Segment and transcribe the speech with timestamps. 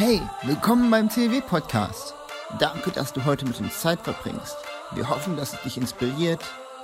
[0.00, 2.14] Hey, willkommen beim CW Podcast.
[2.60, 4.56] Danke, dass du heute mit uns Zeit verbringst.
[4.94, 6.38] Wir hoffen, dass es dich inspiriert,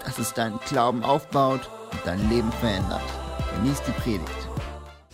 [0.04, 1.61] dass es deinen Glauben aufbaut
[1.92, 3.04] und dein Leben verändert.
[3.54, 4.48] Genieß die Predigt.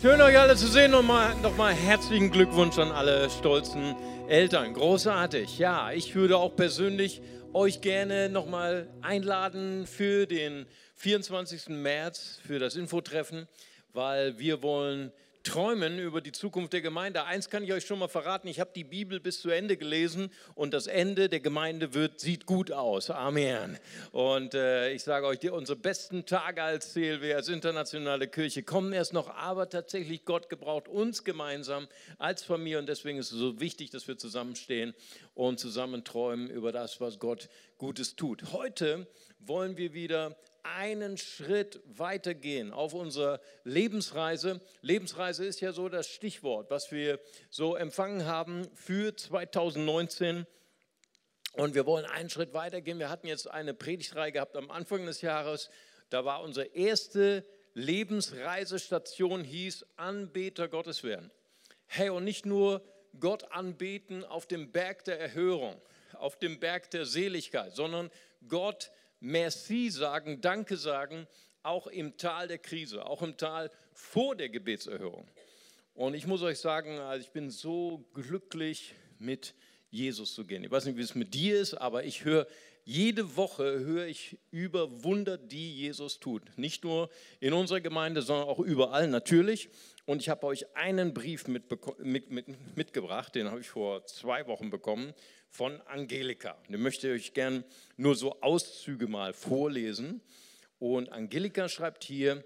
[0.00, 0.92] Schön euch alle zu sehen.
[0.92, 3.94] Nochmal, nochmal herzlichen Glückwunsch an alle stolzen
[4.28, 4.72] Eltern.
[4.72, 5.58] Großartig.
[5.58, 7.20] Ja, ich würde auch persönlich
[7.52, 10.64] euch gerne nochmal einladen für den
[10.96, 11.68] 24.
[11.68, 13.46] März, für das Infotreffen,
[13.92, 15.12] weil wir wollen
[15.42, 17.24] träumen über die Zukunft der Gemeinde.
[17.24, 20.30] Eins kann ich euch schon mal verraten, ich habe die Bibel bis zu Ende gelesen
[20.54, 23.10] und das Ende der Gemeinde wird, sieht gut aus.
[23.10, 23.78] Amen.
[24.12, 28.92] Und äh, ich sage euch, die, unsere besten Tage als CLW, als internationale Kirche kommen
[28.92, 33.60] erst noch, aber tatsächlich Gott gebraucht uns gemeinsam als Familie und deswegen ist es so
[33.60, 34.94] wichtig, dass wir zusammenstehen
[35.34, 37.48] und zusammen träumen über das, was Gott
[37.78, 38.52] Gutes tut.
[38.52, 39.06] Heute
[39.38, 44.60] wollen wir wieder einen Schritt weitergehen auf unserer Lebensreise.
[44.82, 50.46] Lebensreise ist ja so das Stichwort, was wir so empfangen haben für 2019.
[51.54, 52.98] Und wir wollen einen Schritt weitergehen.
[52.98, 55.70] Wir hatten jetzt eine Predigtreihe gehabt am Anfang des Jahres.
[56.08, 61.30] Da war unsere erste Lebensreisestation, hieß Anbeter Gottes werden.
[61.86, 62.82] Hey, und nicht nur
[63.18, 65.80] Gott anbeten auf dem Berg der Erhörung,
[66.14, 68.10] auf dem Berg der Seligkeit, sondern
[68.46, 71.26] Gott anbeten Merci sagen, Danke sagen,
[71.62, 75.28] auch im Tal der Krise, auch im Tal vor der Gebetserhörung.
[75.94, 79.54] Und ich muss euch sagen, also ich bin so glücklich, mit
[79.90, 80.64] Jesus zu gehen.
[80.64, 82.46] Ich weiß nicht, wie es mit dir ist, aber ich höre
[82.90, 86.42] jede Woche höre ich über Wunder, die Jesus tut.
[86.58, 89.68] Nicht nur in unserer Gemeinde, sondern auch überall natürlich.
[90.06, 91.66] Und ich habe euch einen Brief mit,
[92.00, 95.14] mit, mit, mitgebracht, den habe ich vor zwei Wochen bekommen
[95.50, 96.58] von Angelika.
[96.68, 97.62] Den möchte ich euch gern
[97.96, 100.20] nur so Auszüge mal vorlesen.
[100.80, 102.42] Und Angelika schreibt hier,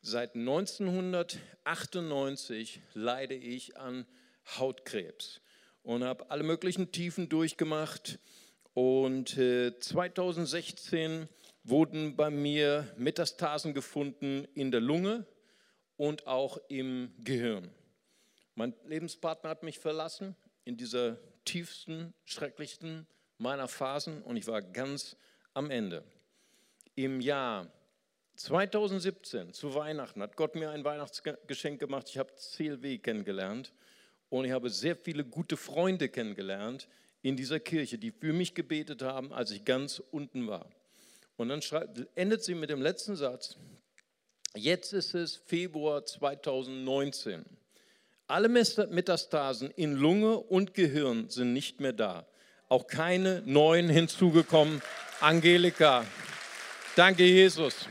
[0.00, 4.06] seit 1998 leide ich an
[4.58, 5.42] Hautkrebs
[5.82, 8.18] und habe alle möglichen Tiefen durchgemacht.
[8.74, 11.26] Und 2016 äh,
[11.64, 15.26] wurden bei mir Metastasen gefunden in der Lunge
[15.96, 17.70] und auch im Gehirn.
[18.54, 23.06] Mein Lebenspartner hat mich verlassen in dieser tiefsten, schrecklichsten
[23.38, 25.16] meiner Phasen und ich war ganz
[25.54, 26.04] am Ende.
[26.94, 27.70] Im Jahr
[28.36, 32.08] 2017 zu Weihnachten hat Gott mir ein Weihnachtsgeschenk gemacht.
[32.08, 33.72] Ich habe CLW kennengelernt
[34.30, 36.88] und ich habe sehr viele gute Freunde kennengelernt
[37.22, 40.66] in dieser Kirche, die für mich gebetet haben, als ich ganz unten war.
[41.36, 43.56] Und dann schreibt, endet sie mit dem letzten Satz.
[44.54, 47.44] Jetzt ist es Februar 2019.
[48.26, 52.26] Alle Metastasen in Lunge und Gehirn sind nicht mehr da.
[52.68, 54.82] Auch keine neuen hinzugekommen.
[55.20, 56.04] Angelika,
[56.96, 57.86] danke Jesus.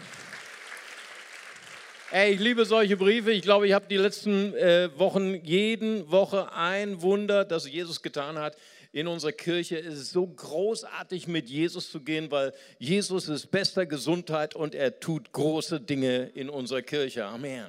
[2.11, 3.31] Ey, ich liebe solche Briefe.
[3.31, 8.37] Ich glaube, ich habe die letzten äh, Wochen jeden Woche ein Wunder, das Jesus getan
[8.37, 8.57] hat.
[8.93, 13.85] In unserer Kirche ist es so großartig, mit Jesus zu gehen, weil Jesus ist bester
[13.85, 17.23] Gesundheit und er tut große Dinge in unserer Kirche.
[17.25, 17.67] Amen.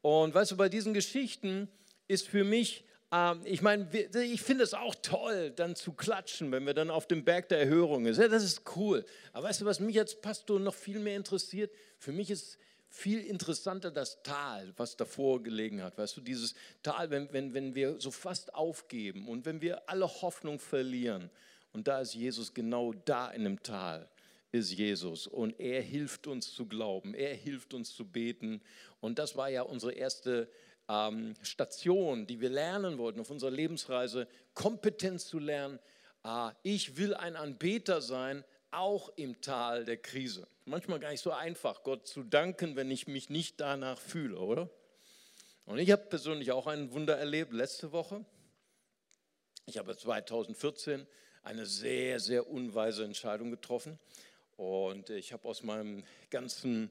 [0.00, 1.68] Und weißt du, bei diesen Geschichten
[2.08, 3.88] ist für mich, äh, ich meine,
[4.24, 7.60] ich finde es auch toll, dann zu klatschen, wenn wir dann auf dem Berg der
[7.60, 8.16] Erhörung sind.
[8.16, 9.04] Ja, das ist cool.
[9.34, 11.70] Aber weißt du, was mich als Pastor noch viel mehr interessiert?
[11.98, 12.58] Für mich ist
[12.92, 15.96] viel interessanter das Tal, was davor gelegen hat.
[15.96, 20.06] Weißt du, dieses Tal, wenn, wenn, wenn wir so fast aufgeben und wenn wir alle
[20.06, 21.30] Hoffnung verlieren.
[21.72, 24.08] Und da ist Jesus genau da in dem Tal
[24.52, 28.60] ist Jesus und er hilft uns zu glauben, er hilft uns zu beten.
[29.00, 30.46] Und das war ja unsere erste
[30.90, 35.78] ähm, Station, die wir lernen wollten auf unserer Lebensreise, Kompetenz zu lernen.
[36.22, 40.46] Äh, ich will ein Anbeter sein, auch im Tal der Krise.
[40.64, 44.70] Manchmal gar nicht so einfach, Gott zu danken, wenn ich mich nicht danach fühle, oder?
[45.64, 48.24] Und ich habe persönlich auch ein Wunder erlebt letzte Woche.
[49.66, 51.06] Ich habe 2014
[51.42, 53.98] eine sehr, sehr unweise Entscheidung getroffen.
[54.56, 56.90] Und ich habe aus meinem ganzen,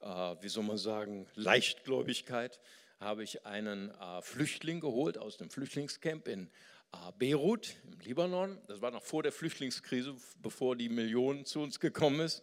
[0.00, 0.06] äh,
[0.40, 2.60] wie soll man sagen, Leichtgläubigkeit,
[3.00, 6.50] habe ich einen äh, Flüchtling geholt aus dem Flüchtlingscamp in
[7.18, 8.58] Beirut im Libanon.
[8.66, 12.42] Das war noch vor der Flüchtlingskrise, bevor die Millionen zu uns gekommen ist.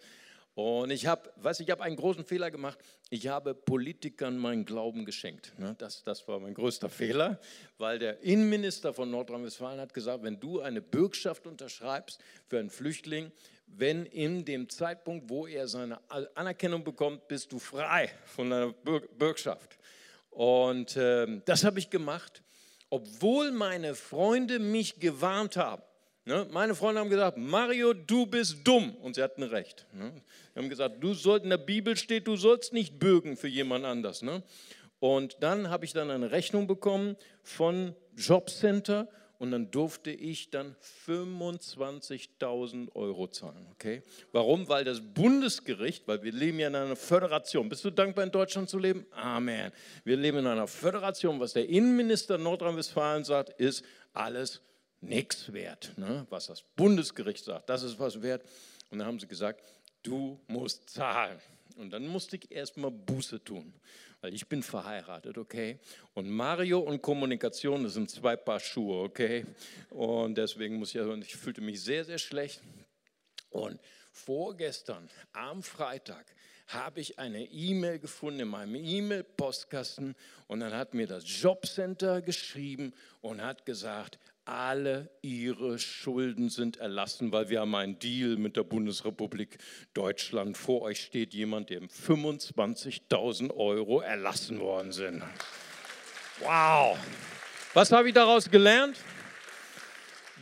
[0.56, 2.80] Und ich habe, weiß ich habe einen großen Fehler gemacht.
[3.10, 5.54] Ich habe Politikern meinen Glauben geschenkt.
[5.58, 7.40] Ne, das, das war mein größter Fehler,
[7.78, 13.34] weil der Innenminister von Nordrhein-Westfalen hat gesagt, wenn du eine Bürgschaft unterschreibst für einen Flüchtling,
[13.68, 16.00] wenn in dem Zeitpunkt, wo er seine
[16.36, 19.78] Anerkennung bekommt, bist du frei von deiner Bürgschaft.
[20.30, 22.44] Und äh, das habe ich gemacht,
[22.96, 25.84] obwohl meine Freunde mich gewarnt haben.
[26.24, 26.48] Ne?
[26.52, 28.96] Meine Freunde haben gesagt, Mario, du bist dumm.
[29.02, 29.86] Und sie hatten recht.
[29.92, 30.14] Ne?
[30.54, 33.84] Sie haben gesagt, du sollst, in der Bibel steht, du sollst nicht bürgen für jemand
[33.84, 34.22] anders.
[34.22, 34.44] Ne?
[35.02, 39.10] Und dann habe ich dann eine Rechnung bekommen von Jobcenter
[39.40, 40.76] und dann durfte ich dann
[41.08, 43.68] 25.000 Euro zahlen.
[43.74, 44.02] Okay?
[44.32, 44.68] Warum?
[44.68, 47.70] Weil das Bundesgericht, weil wir leben ja in einer Föderation.
[47.70, 49.06] Bist du dankbar, in Deutschland zu leben?
[49.12, 49.72] Amen.
[50.04, 51.40] Wir leben in einer Föderation.
[51.40, 53.84] Was der Innenminister Nordrhein-Westfalen sagt, ist
[54.14, 54.62] alles
[55.02, 55.94] nichts wert.
[55.98, 56.26] Ne?
[56.30, 58.44] Was das Bundesgericht sagt, das ist was wert.
[58.90, 59.64] Und dann haben sie gesagt,
[60.04, 61.40] du musst zahlen.
[61.76, 63.74] Und dann musste ich erstmal Buße tun
[64.26, 65.78] weil ich bin verheiratet, okay?
[66.16, 69.46] Und Mario und Kommunikation, das sind zwei Paar Schuhe, okay?
[69.92, 72.60] Und deswegen muss ich, also, ich fühlte mich sehr, sehr schlecht.
[73.52, 73.80] Und
[74.12, 76.26] vorgestern, am Freitag,
[76.70, 80.16] habe ich eine E-Mail gefunden in meinem E-Mail-Postkasten
[80.48, 87.32] und dann hat mir das Jobcenter geschrieben und hat gesagt, alle ihre Schulden sind erlassen,
[87.32, 89.58] weil wir haben einen Deal mit der Bundesrepublik
[89.94, 90.56] Deutschland.
[90.56, 95.24] Vor euch steht jemand, dem 25.000 Euro erlassen worden sind.
[96.40, 96.98] Wow.
[97.74, 98.98] Was habe ich daraus gelernt?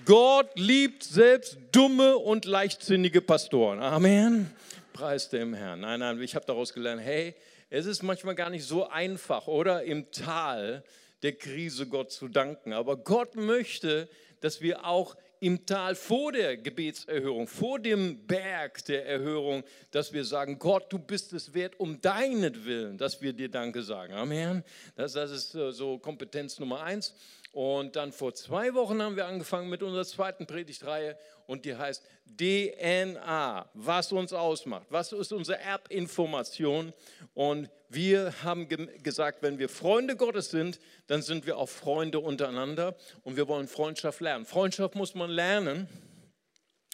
[0.05, 3.79] Gott liebt selbst dumme und leichtsinnige Pastoren.
[3.79, 4.51] Amen.
[4.91, 5.79] Preis dem Herrn.
[5.79, 7.33] Nein, nein, ich habe daraus gelernt, hey,
[7.69, 9.83] es ist manchmal gar nicht so einfach, oder?
[9.83, 10.83] Im Tal
[11.23, 12.73] der Krise Gott zu danken.
[12.73, 14.07] Aber Gott möchte,
[14.41, 20.23] dass wir auch im Tal vor der Gebetserhörung, vor dem Berg der Erhörung, dass wir
[20.23, 24.13] sagen, Gott, du bist es wert um deinetwillen, dass wir dir Danke sagen.
[24.13, 24.63] Amen.
[24.95, 27.13] Das, das ist äh, so Kompetenz Nummer eins.
[27.53, 31.15] Und dann vor zwei Wochen haben wir angefangen mit unserer zweiten Predigtreihe
[31.45, 36.93] und die heißt DNA, was uns ausmacht, was ist unsere Erbinformation.
[37.35, 38.67] Und wir haben
[39.03, 43.67] gesagt, wenn wir Freunde Gottes sind, dann sind wir auch Freunde untereinander und wir wollen
[43.67, 44.47] Freundschaft lernen.
[44.47, 45.87] Freundschaft muss man lernen.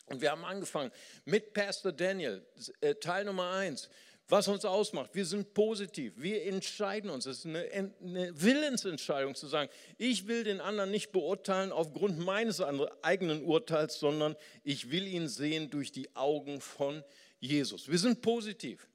[0.08, 0.92] Und wir haben angefangen
[1.24, 2.46] mit Pastor Daniel,
[2.82, 3.90] äh, Teil Nummer eins
[4.30, 5.10] was uns ausmacht.
[5.14, 7.26] Wir sind positiv, wir entscheiden uns.
[7.26, 7.68] Es ist eine,
[8.02, 12.62] eine, Willensentscheidung zu sagen, ich will den anderen nicht beurteilen aufgrund meines
[13.02, 17.04] eigenen Urteils, sondern ich will ihn sehen durch die Augen von
[17.40, 17.90] Jesus.
[17.90, 18.88] Wir sind positiv.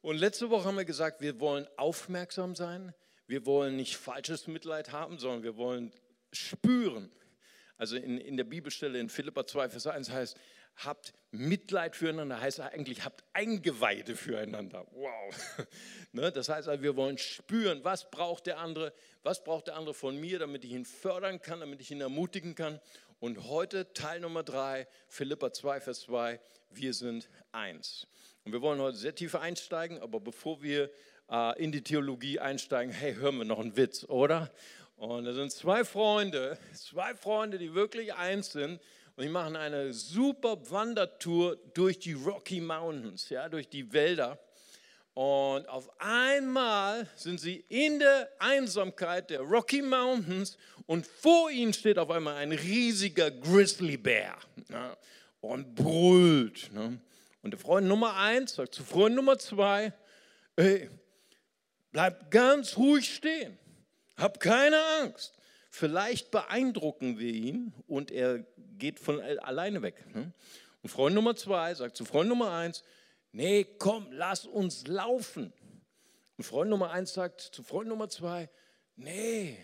[0.00, 2.94] Und letzte Woche haben wir gesagt, wir wollen aufmerksam sein,
[3.26, 5.92] wir wollen nicht falsches Mitleid haben, sondern wir wollen
[6.32, 7.10] spüren.
[7.76, 10.36] Also in, in der Bibelstelle in Philippa 2, Vers 1 heißt,
[10.84, 14.86] habt Mitleid füreinander, heißt eigentlich, habt Eingeweide füreinander.
[14.92, 15.66] Wow.
[16.12, 19.92] Ne, das heißt also, wir wollen spüren, was braucht der andere, was braucht der andere
[19.92, 22.80] von mir, damit ich ihn fördern kann, damit ich ihn ermutigen kann.
[23.20, 26.40] Und heute Teil Nummer drei, Philippa 2, Vers 2,
[26.70, 28.06] wir sind eins.
[28.44, 30.90] Und wir wollen heute sehr tief einsteigen, aber bevor wir
[31.30, 34.50] äh, in die Theologie einsteigen, hey, hören wir noch einen Witz, oder?
[34.96, 38.80] Und da sind zwei Freunde, zwei Freunde, die wirklich eins sind
[39.18, 44.38] und die machen eine super Wandertour durch die Rocky Mountains, ja, durch die Wälder.
[45.12, 50.56] Und auf einmal sind sie in der Einsamkeit der Rocky Mountains
[50.86, 54.36] und vor ihnen steht auf einmal ein riesiger Grizzlybär
[54.68, 54.96] ne,
[55.40, 56.72] und brüllt.
[56.72, 57.00] Ne.
[57.42, 59.92] Und der Freund Nummer eins sagt zu Freund Nummer zwei,
[60.54, 60.88] ey,
[61.90, 63.58] bleib ganz ruhig stehen,
[64.16, 65.37] hab keine Angst.
[65.78, 68.40] Vielleicht beeindrucken wir ihn und er
[68.78, 70.12] geht von alleine weg.
[70.12, 70.32] Ne?
[70.82, 72.82] Und Freund Nummer zwei sagt zu Freund Nummer eins,
[73.30, 75.52] nee, komm, lass uns laufen.
[76.36, 78.50] Und Freund Nummer eins sagt zu Freund Nummer zwei,
[78.96, 79.56] nee,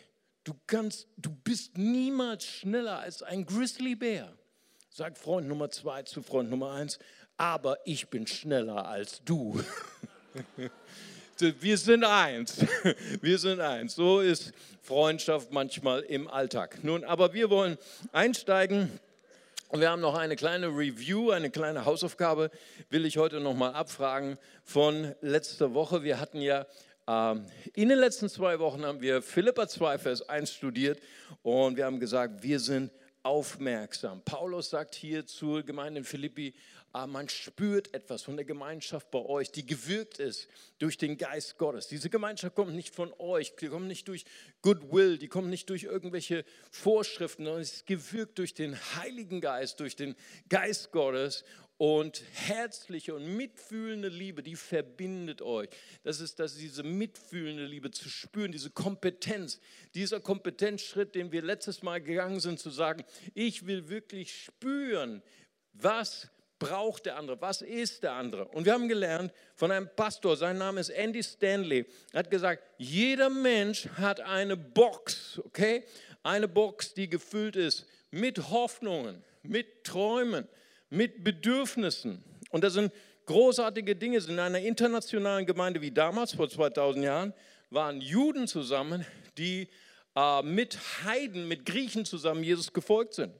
[0.44, 4.38] du kannst, du bist niemals schneller als ein Grizzlybär.
[4.90, 7.00] Sagt Freund Nummer zwei zu Freund Nummer eins,
[7.38, 9.60] aber ich bin schneller als du.
[11.40, 12.64] Wir sind eins.
[13.20, 13.96] Wir sind eins.
[13.96, 16.78] So ist Freundschaft manchmal im Alltag.
[16.84, 17.76] Nun, aber wir wollen
[18.12, 19.00] einsteigen.
[19.72, 22.50] Wir haben noch eine kleine Review, eine kleine Hausaufgabe,
[22.90, 26.04] will ich heute noch mal abfragen von letzter Woche.
[26.04, 26.66] Wir hatten ja
[27.08, 31.00] ähm, in den letzten zwei Wochen haben wir Philippa 2, Vers 1 studiert
[31.42, 32.92] und wir haben gesagt, wir sind
[33.24, 34.22] aufmerksam.
[34.24, 36.54] Paulus sagt hier zur Gemeinde in Philippi,
[36.94, 40.48] ah, man spürt etwas von der Gemeinschaft bei euch, die gewirkt ist
[40.78, 41.88] durch den Geist Gottes.
[41.88, 44.24] Diese Gemeinschaft kommt nicht von euch, die kommt nicht durch
[44.62, 49.80] Goodwill, die kommt nicht durch irgendwelche Vorschriften, sondern es ist gewirkt durch den Heiligen Geist,
[49.80, 50.14] durch den
[50.48, 51.44] Geist Gottes
[51.78, 55.68] und herzliche und mitfühlende Liebe, die verbindet euch.
[56.04, 59.58] Das ist das, diese mitfühlende Liebe zu spüren, diese Kompetenz,
[59.94, 65.22] dieser Kompetenzschritt, den wir letztes Mal gegangen sind, zu sagen, ich will wirklich spüren,
[65.72, 68.46] was braucht der andere, was ist der andere.
[68.46, 72.62] Und wir haben gelernt von einem Pastor, sein Name ist Andy Stanley, er hat gesagt,
[72.78, 75.84] jeder Mensch hat eine Box, okay?
[76.22, 80.48] Eine Box, die gefüllt ist mit Hoffnungen, mit Träumen,
[80.88, 82.22] mit Bedürfnissen.
[82.50, 82.92] Und das sind
[83.26, 84.18] großartige Dinge.
[84.18, 87.34] In einer internationalen Gemeinde wie damals, vor 2000 Jahren,
[87.70, 89.04] waren Juden zusammen,
[89.36, 89.68] die
[90.14, 93.34] äh, mit Heiden, mit Griechen zusammen Jesus gefolgt sind.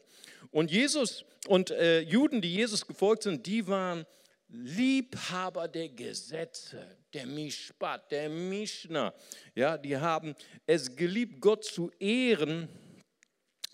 [0.55, 4.07] Und Jesus und äh, Juden, die Jesus gefolgt sind, die waren
[4.47, 9.13] Liebhaber der Gesetze, der Mishpat, der Mishnah.
[9.57, 12.69] Ja, die haben es geliebt, Gott zu ehren,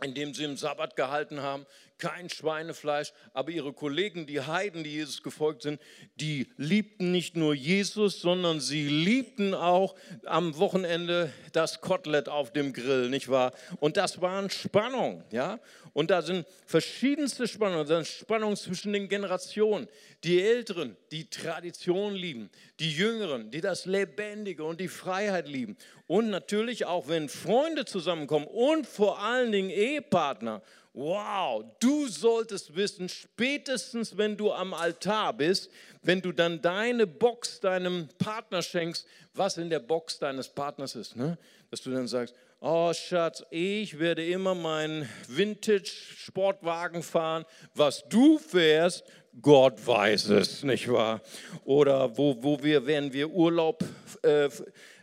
[0.03, 1.67] indem sie im Sabbat gehalten haben,
[2.01, 5.81] kein Schweinefleisch, aber ihre Kollegen, die Heiden, die Jesus gefolgt sind,
[6.17, 12.73] die liebten nicht nur Jesus, sondern sie liebten auch am Wochenende das Kotelett auf dem
[12.73, 13.53] Grill, nicht wahr?
[13.79, 15.61] Und das waren Spannungen, ja?
[15.93, 19.89] Und da sind verschiedenste Spannungen, da sind Spannungen zwischen den Generationen.
[20.23, 25.77] Die Älteren, die Tradition lieben, die Jüngeren, die das Lebendige und die Freiheit lieben.
[26.07, 33.09] Und natürlich auch, wenn Freunde zusammenkommen und vor allen Dingen Ehepartner Wow, du solltest wissen,
[33.09, 35.71] spätestens wenn du am Altar bist,
[36.03, 41.15] wenn du dann deine Box deinem Partner schenkst, was in der Box deines Partners ist,
[41.15, 41.39] ne?
[41.71, 47.45] dass du dann sagst, oh Schatz, ich werde immer meinen Vintage-Sportwagen fahren,
[47.75, 49.05] was du fährst,
[49.41, 51.23] Gott weiß es, nicht wahr?
[51.65, 53.85] Oder wo, wo wir, werden wir Urlaub,
[54.23, 54.49] äh,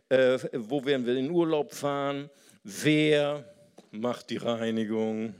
[0.09, 2.29] äh, wo werden wir in Urlaub fahren?
[2.63, 3.45] Wer
[3.91, 5.33] macht die Reinigung?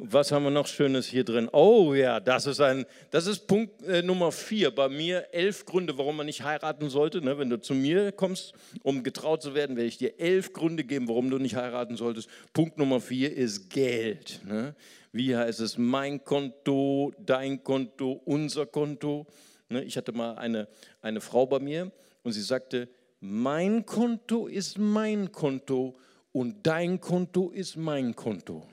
[0.00, 1.48] Was haben wir noch Schönes hier drin?
[1.50, 4.70] Oh ja, das ist, ein, das ist Punkt äh, Nummer vier.
[4.70, 7.20] Bei mir elf Gründe, warum man nicht heiraten sollte.
[7.20, 7.36] Ne?
[7.36, 8.52] Wenn du zu mir kommst,
[8.84, 12.28] um getraut zu werden, werde ich dir elf Gründe geben, warum du nicht heiraten solltest.
[12.52, 14.40] Punkt Nummer vier ist Geld.
[14.46, 14.76] Ne?
[15.10, 15.76] Wie heißt es?
[15.76, 19.26] Mein Konto, dein Konto, unser Konto.
[19.68, 19.82] Ne?
[19.82, 20.68] Ich hatte mal eine,
[21.02, 21.90] eine Frau bei mir
[22.22, 22.88] und sie sagte,
[23.18, 25.96] mein Konto ist mein Konto
[26.30, 28.64] und dein Konto ist mein Konto.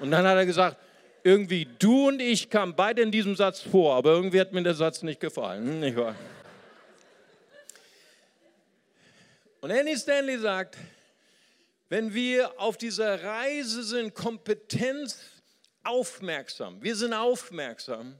[0.00, 0.76] Und dann hat er gesagt,
[1.22, 4.74] irgendwie du und ich kamen beide in diesem Satz vor, aber irgendwie hat mir der
[4.74, 5.66] Satz nicht gefallen.
[5.66, 6.14] Hm, nicht wahr?
[9.60, 10.76] Und Andy Stanley sagt,
[11.88, 15.18] wenn wir auf dieser Reise sind, Kompetenz
[15.82, 18.18] aufmerksam, wir sind aufmerksam,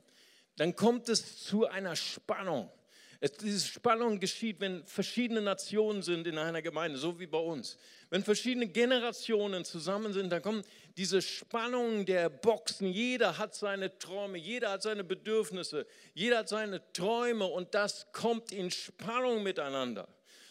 [0.57, 2.71] dann kommt es zu einer Spannung.
[3.25, 7.79] Es, diese Spannung geschieht, wenn verschiedene Nationen sind in einer Gemeinde, so wie bei uns.
[8.11, 10.63] Wenn verschiedene Generationen zusammen sind, dann kommen
[10.99, 12.87] diese Spannungen der Boxen.
[12.87, 18.53] Jeder hat seine Träume, jeder hat seine Bedürfnisse, jeder hat seine Träume und das kommt
[18.53, 20.07] in Spannung miteinander.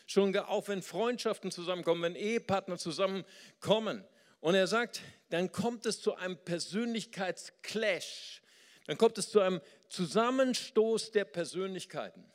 [0.08, 4.04] Schon auch wenn Freundschaften zusammenkommen, wenn Ehepartner zusammenkommen.
[4.40, 8.42] Und er sagt, dann kommt es zu einem Persönlichkeitsclash.
[8.88, 12.34] Dann kommt es zu einem Zusammenstoß der Persönlichkeiten.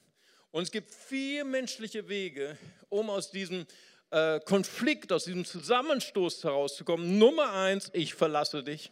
[0.50, 2.56] Und es gibt vier menschliche Wege,
[2.88, 3.66] um aus diesem
[4.10, 7.18] äh, Konflikt, aus diesem Zusammenstoß herauszukommen.
[7.18, 8.90] Nummer eins, ich verlasse dich.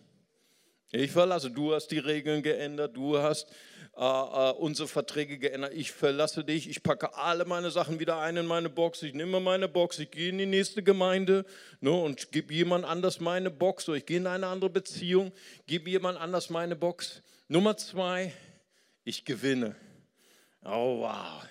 [0.93, 3.49] Ich verlasse, du hast die Regeln geändert, du hast
[3.97, 5.73] äh, äh, unsere Verträge geändert.
[5.75, 9.41] Ich verlasse dich, ich packe alle meine Sachen wieder ein in meine Box, ich nehme
[9.41, 11.45] meine Box, ich gehe in die nächste Gemeinde
[11.81, 15.33] ne, und gebe jemand anders meine Box oder ich gehe in eine andere Beziehung,
[15.67, 17.23] gebe jemand anders meine Box.
[17.49, 18.33] Nummer zwei,
[19.03, 19.75] ich gewinne.
[20.69, 21.45] Oh wow.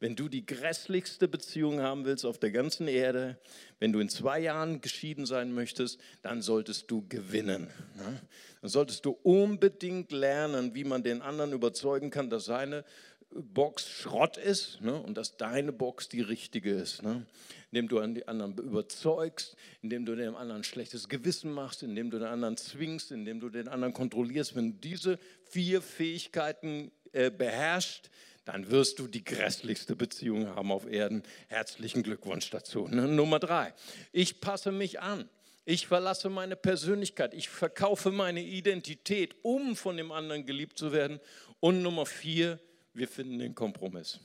[0.00, 3.38] Wenn du die grässlichste Beziehung haben willst auf der ganzen Erde,
[3.78, 7.68] wenn du in zwei Jahren geschieden sein möchtest, dann solltest du gewinnen.
[7.96, 8.20] Ne?
[8.60, 12.84] Dann solltest du unbedingt lernen, wie man den anderen überzeugen kann, dass seine
[13.30, 14.94] Box Schrott ist ne?
[15.00, 17.02] und dass deine Box die richtige ist.
[17.02, 17.26] Ne?
[17.70, 22.18] Indem du an die anderen überzeugst, indem du dem anderen schlechtes Gewissen machst, indem du
[22.18, 24.56] den anderen zwingst, indem du den anderen kontrollierst.
[24.56, 28.10] Wenn du diese vier Fähigkeiten äh, beherrschst,
[28.44, 31.22] dann wirst du die grässlichste Beziehung haben auf Erden.
[31.48, 32.88] Herzlichen Glückwunsch dazu.
[32.88, 33.06] Ne?
[33.06, 33.74] Nummer drei,
[34.12, 35.28] ich passe mich an.
[35.66, 37.34] Ich verlasse meine Persönlichkeit.
[37.34, 41.20] Ich verkaufe meine Identität, um von dem anderen geliebt zu werden.
[41.60, 42.58] Und Nummer vier,
[42.94, 44.18] wir finden den Kompromiss.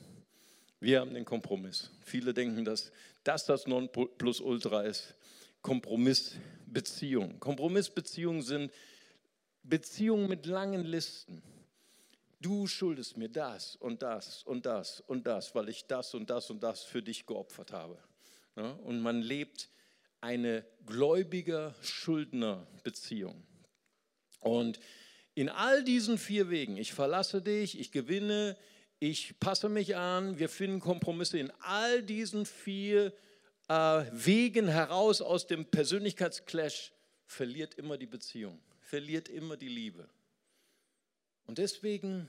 [0.80, 1.90] Wir haben den Kompromiss.
[2.04, 2.90] Viele denken, dass
[3.22, 5.14] das das Nonplusultra ist.
[5.62, 7.38] Kompromissbeziehungen.
[7.38, 8.72] Kompromissbeziehungen sind
[9.62, 11.42] Beziehungen mit langen Listen
[12.40, 16.50] du schuldest mir das und das und das und das, weil ich das und das
[16.50, 17.98] und das für dich geopfert habe.
[18.54, 19.68] Und man lebt
[20.20, 23.44] eine gläubiger-Schuldner-Beziehung.
[24.40, 24.78] Und
[25.34, 28.56] in all diesen vier Wegen, ich verlasse dich, ich gewinne,
[28.98, 33.12] ich passe mich an, wir finden Kompromisse in all diesen vier
[33.68, 36.94] äh, Wegen heraus aus dem Persönlichkeitsclash,
[37.26, 40.08] verliert immer die Beziehung, verliert immer die Liebe.
[41.46, 42.28] Und deswegen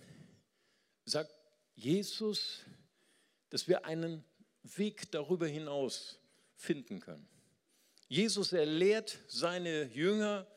[1.05, 1.33] sagt
[1.75, 2.63] Jesus,
[3.49, 4.23] dass wir einen
[4.63, 6.19] Weg darüber hinaus
[6.55, 7.27] finden können.
[8.09, 10.47] Jesus, er lehrt seine Jünger,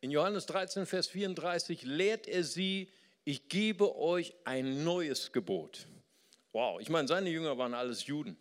[0.00, 2.90] in Johannes 13, Vers 34, lehrt er sie,
[3.24, 5.86] ich gebe euch ein neues Gebot.
[6.52, 8.36] Wow, ich meine, seine Jünger waren alles Juden.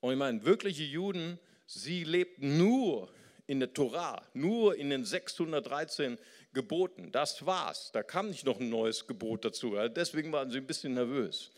[0.00, 3.12] Und ich meine, wirkliche Juden, sie lebten nur
[3.46, 6.18] in der Torah, nur in den 613
[6.52, 7.12] Geboten.
[7.12, 7.90] Das war's.
[7.92, 9.76] Da kam nicht noch ein neues Gebot dazu.
[9.94, 11.50] Deswegen waren sie ein bisschen nervös.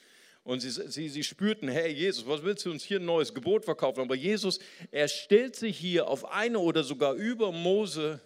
[0.42, 3.64] Und sie, sie, sie spürten, hey Jesus, was willst du uns hier ein neues Gebot
[3.64, 4.00] verkaufen?
[4.00, 4.58] Aber Jesus,
[4.90, 8.20] er stellt sich hier auf eine oder sogar über Mose.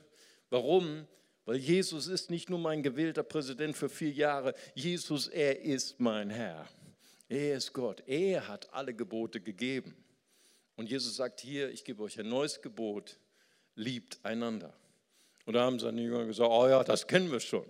[0.49, 1.07] Warum?
[1.45, 4.55] Weil Jesus ist nicht nur mein gewählter Präsident für vier Jahre.
[4.75, 6.69] Jesus, er ist mein Herr.
[7.29, 8.03] Er ist Gott.
[8.07, 9.95] Er hat alle Gebote gegeben.
[10.77, 13.19] Und Jesus sagt hier, ich gebe euch ein neues Gebot,
[13.75, 14.73] liebt einander.
[15.45, 17.67] Und da haben seine Jünger gesagt, oh ja, das kennen wir schon.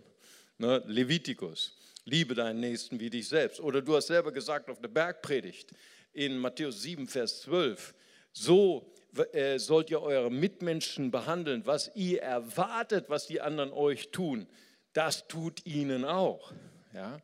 [0.58, 0.82] Ne?
[0.86, 3.60] Levitikus, liebe deinen Nächsten wie dich selbst.
[3.60, 5.72] Oder du hast selber gesagt auf der Bergpredigt
[6.12, 7.94] in Matthäus 7, Vers 12,
[8.32, 8.92] so
[9.32, 14.46] äh, sollt ihr eure Mitmenschen behandeln, was ihr erwartet, was die anderen euch tun,
[14.92, 16.52] das tut ihnen auch.
[16.92, 17.20] Ja?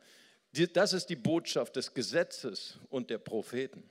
[0.72, 3.88] Das ist die Botschaft des Gesetzes und der Propheten.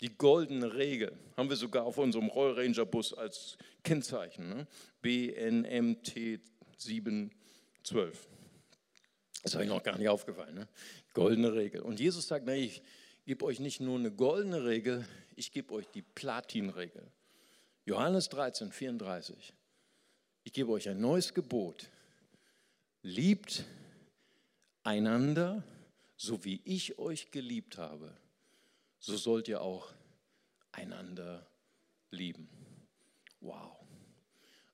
[0.00, 4.48] Die goldene Regel haben wir sogar auf unserem Roll Ranger Bus als Kennzeichen.
[4.48, 4.66] Ne?
[5.02, 6.40] BNMT
[6.76, 8.28] 712.
[9.42, 10.54] Das habe ich noch gar nicht aufgefallen.
[10.54, 10.68] Ne?
[11.14, 11.82] Goldene Regel.
[11.82, 12.82] Und Jesus sagt, na, ich
[13.26, 17.10] gebe euch nicht nur eine goldene Regel, ich gebe euch die Platinregel.
[17.84, 19.52] Johannes 13, 34.
[20.44, 21.88] Ich gebe euch ein neues Gebot.
[23.02, 23.64] Liebt
[24.82, 25.62] einander
[26.18, 28.12] so wie ich euch geliebt habe,
[28.98, 29.92] so sollt ihr auch
[30.72, 31.46] einander
[32.10, 32.48] lieben.
[33.40, 33.78] Wow.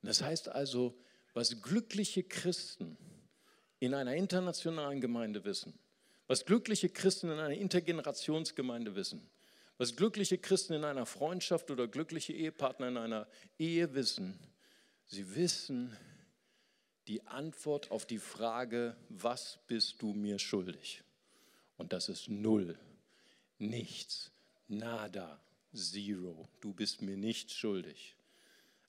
[0.02, 0.98] Und das heißt also,
[1.34, 2.96] was glückliche Christen
[3.80, 5.78] in einer internationalen Gemeinde wissen,
[6.26, 9.28] was glückliche Christen in einer Intergenerationsgemeinde wissen,
[9.76, 13.26] was glückliche Christen in einer Freundschaft oder glückliche Ehepartner in einer
[13.58, 14.38] Ehe wissen,
[15.06, 15.96] sie wissen
[17.08, 21.02] die Antwort auf die Frage, was bist du mir schuldig?
[21.76, 22.78] Und das ist null,
[23.58, 24.30] nichts,
[24.68, 25.40] nada,
[25.74, 26.48] zero.
[26.60, 28.16] Du bist mir nicht schuldig.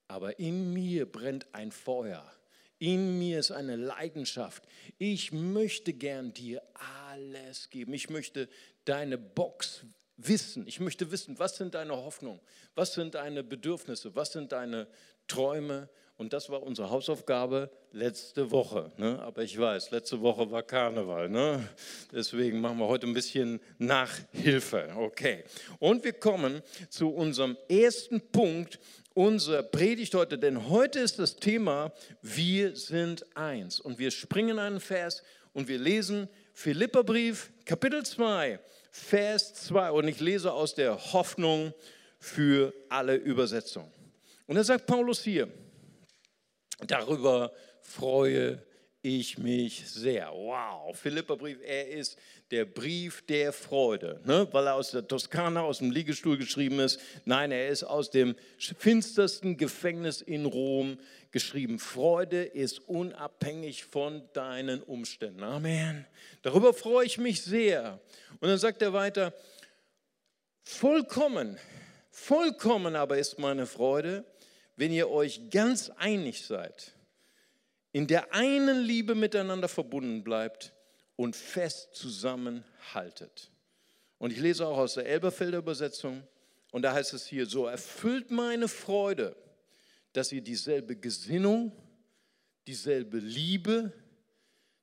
[0.08, 2.32] Aber in mir brennt ein Feuer.
[2.78, 4.64] In mir ist eine Leidenschaft.
[4.98, 7.94] Ich möchte gern dir alles geben.
[7.94, 8.50] Ich möchte
[8.84, 9.86] deine Box
[10.18, 10.68] wissen.
[10.68, 12.40] Ich möchte wissen, was sind deine Hoffnungen?
[12.76, 14.16] Was sind deine Bedürfnisse?
[14.16, 14.88] Was sind deine
[15.28, 15.90] Träume?
[16.18, 18.90] Und das war unsere Hausaufgabe letzte Woche.
[18.98, 19.20] Ne?
[19.22, 21.28] Aber ich weiß, letzte Woche war Karneval.
[21.28, 21.68] Ne?
[22.12, 24.94] Deswegen machen wir heute ein bisschen Nachhilfe.
[24.96, 25.44] Okay.
[25.80, 28.80] Und wir kommen zu unserem ersten Punkt
[29.14, 30.38] unserer Predigt heute.
[30.38, 33.82] Denn heute ist das Thema, wir sind eins.
[33.82, 39.92] Und wir springen einen Vers und wir lesen Philipperbrief, Kapitel 2, Vers 2.
[39.92, 41.74] Und ich lese aus der Hoffnung
[42.20, 43.92] für alle Übersetzungen.
[44.48, 45.50] Und da sagt Paulus hier,
[46.80, 48.62] Darüber freue
[49.06, 50.32] ich mich sehr.
[50.32, 52.18] Wow, Philipperbrief, er ist
[52.50, 54.48] der Brief der Freude, ne?
[54.52, 57.00] weil er aus der Toskana, aus dem Liegestuhl geschrieben ist.
[57.24, 60.98] Nein, er ist aus dem finstersten Gefängnis in Rom
[61.30, 61.78] geschrieben.
[61.78, 65.44] Freude ist unabhängig von deinen Umständen.
[65.44, 66.08] Amen.
[66.42, 68.00] Darüber freue ich mich sehr.
[68.40, 69.34] Und dann sagt er weiter,
[70.64, 71.58] vollkommen,
[72.10, 74.26] vollkommen aber ist meine Freude
[74.76, 76.94] wenn ihr euch ganz einig seid,
[77.92, 80.74] in der einen Liebe miteinander verbunden bleibt
[81.16, 83.52] und fest zusammenhaltet.
[84.18, 86.24] Und ich lese auch aus der Elberfelder Übersetzung
[86.72, 89.36] und da heißt es hier so, erfüllt meine Freude,
[90.12, 91.72] dass ihr dieselbe Gesinnung,
[92.68, 93.94] dieselbe Liebe,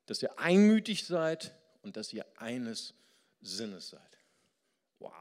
[0.06, 2.94] dass ihr einmütig seid und dass ihr eines
[3.40, 4.18] Sinnes seid.
[4.98, 5.12] Wow.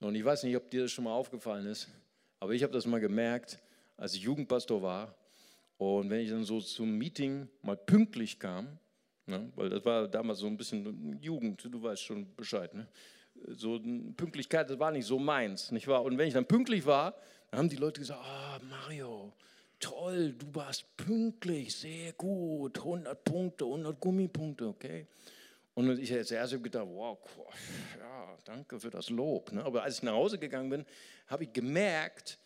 [0.00, 1.88] Und ich weiß nicht, ob dir das schon mal aufgefallen ist,
[2.44, 3.58] aber ich habe das mal gemerkt,
[3.96, 5.14] als ich Jugendpastor war
[5.78, 8.78] und wenn ich dann so zum Meeting mal pünktlich kam,
[9.24, 12.86] ne, weil das war damals so ein bisschen Jugend, du weißt schon Bescheid, ne?
[13.48, 13.80] so
[14.14, 16.02] Pünktlichkeit, das war nicht so meins, nicht wahr?
[16.02, 17.14] Und wenn ich dann pünktlich war,
[17.50, 19.32] dann haben die Leute gesagt, oh, Mario,
[19.80, 25.06] toll, du warst pünktlich, sehr gut, 100 Punkte, 100 Gummipunkte, okay?
[25.74, 27.18] Und ich habe zuerst gedacht, wow,
[27.98, 29.52] ja, danke für das Lob.
[29.52, 29.64] Ne?
[29.64, 30.84] Aber als ich nach Hause gegangen bin,
[31.26, 32.38] habe ich gemerkt,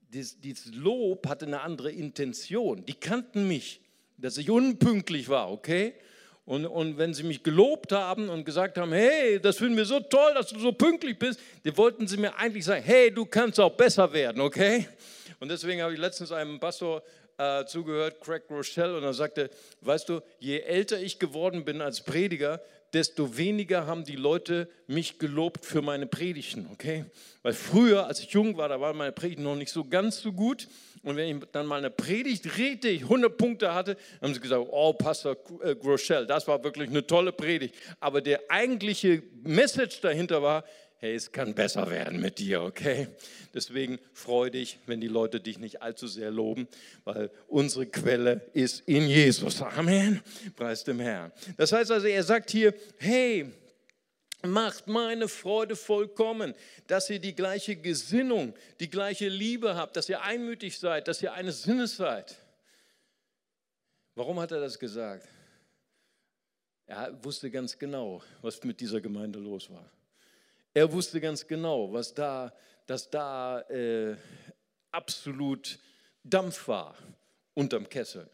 [0.00, 2.84] dieses, Lob hatte eine andere Intention.
[2.86, 3.80] Die kannten mich,
[4.16, 5.94] dass ich unpünktlich war, okay?
[6.46, 10.00] Und, und wenn sie mich gelobt haben und gesagt haben, hey, das finden wir so
[10.00, 13.60] toll, dass du so pünktlich bist, die wollten sie mir eigentlich sagen, hey, du kannst
[13.60, 14.88] auch besser werden, okay?
[15.38, 17.02] Und deswegen habe ich letztens einem Pastor
[17.40, 19.48] äh, zugehört, Craig Rochelle, und er sagte,
[19.80, 22.60] weißt du, je älter ich geworden bin als Prediger,
[22.92, 27.04] desto weniger haben die Leute mich gelobt für meine Predigten, okay?
[27.42, 30.32] Weil früher, als ich jung war, da waren meine Predigten noch nicht so ganz so
[30.32, 30.68] gut.
[31.02, 34.92] Und wenn ich dann mal eine Predigt richtig 100 Punkte hatte, haben sie gesagt, oh,
[34.92, 37.74] Pastor äh, Rochelle, das war wirklich eine tolle Predigt.
[38.00, 40.64] Aber der eigentliche Message dahinter war,
[41.00, 43.08] hey, es kann besser werden mit dir, okay?
[43.54, 46.68] Deswegen freu dich, wenn die Leute dich nicht allzu sehr loben,
[47.04, 49.62] weil unsere Quelle ist in Jesus.
[49.62, 50.20] Amen.
[50.56, 51.32] Preis dem Herrn.
[51.56, 53.50] Das heißt also, er sagt hier, hey,
[54.42, 56.54] macht meine Freude vollkommen,
[56.86, 61.32] dass ihr die gleiche Gesinnung, die gleiche Liebe habt, dass ihr einmütig seid, dass ihr
[61.32, 62.36] eines Sinnes seid.
[64.14, 65.26] Warum hat er das gesagt?
[66.84, 69.90] Er wusste ganz genau, was mit dieser Gemeinde los war.
[70.72, 72.52] Er wusste ganz genau, was da,
[72.86, 74.16] dass da äh,
[74.92, 75.78] absolut
[76.22, 76.96] Dampf war
[77.54, 78.28] unterm Kessel.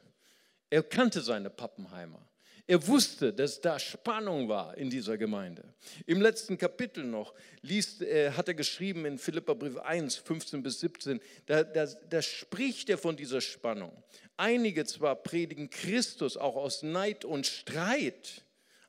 [0.69, 2.21] Er kannte seine Pappenheimer.
[2.69, 5.63] Er wusste, dass da Spannung war in dieser Gemeinde.
[6.05, 11.21] Im letzten Kapitel noch liest, äh, hat er geschrieben in Philipperbrief 1, 15 bis 17,
[11.47, 13.93] da, da, da spricht er von dieser Spannung.
[14.37, 18.45] Einige zwar predigen Christus auch aus Neid und Streit,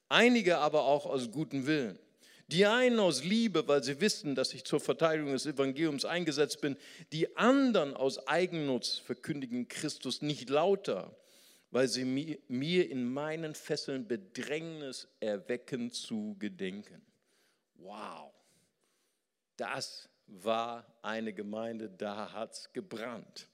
[0.10, 2.00] einige aber auch aus gutem Willen.
[2.50, 6.78] Die einen aus Liebe, weil sie wissen, dass ich zur Verteidigung des Evangeliums eingesetzt bin.
[7.12, 11.14] Die anderen aus Eigennutz verkündigen Christus nicht lauter,
[11.72, 17.02] weil sie mir in meinen Fesseln Bedrängnis erwecken zu gedenken.
[17.76, 18.34] Wow,
[19.58, 23.50] das war eine Gemeinde, da hat es gebrannt.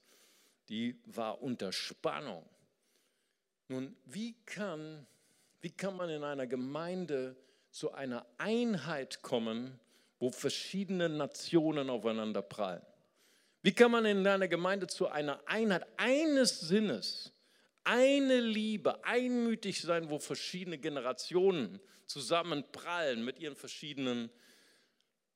[0.68, 2.48] Die war unter Spannung.
[3.68, 5.04] Nun, wie kann,
[5.60, 7.36] wie kann man in einer Gemeinde
[7.74, 9.80] zu einer Einheit kommen,
[10.20, 12.86] wo verschiedene Nationen aufeinander prallen?
[13.62, 17.32] Wie kann man in einer Gemeinde zu einer Einheit eines Sinnes
[17.82, 24.30] eine Liebe, einmütig sein, wo verschiedene Generationen zusammenprallen mit ihren verschiedenen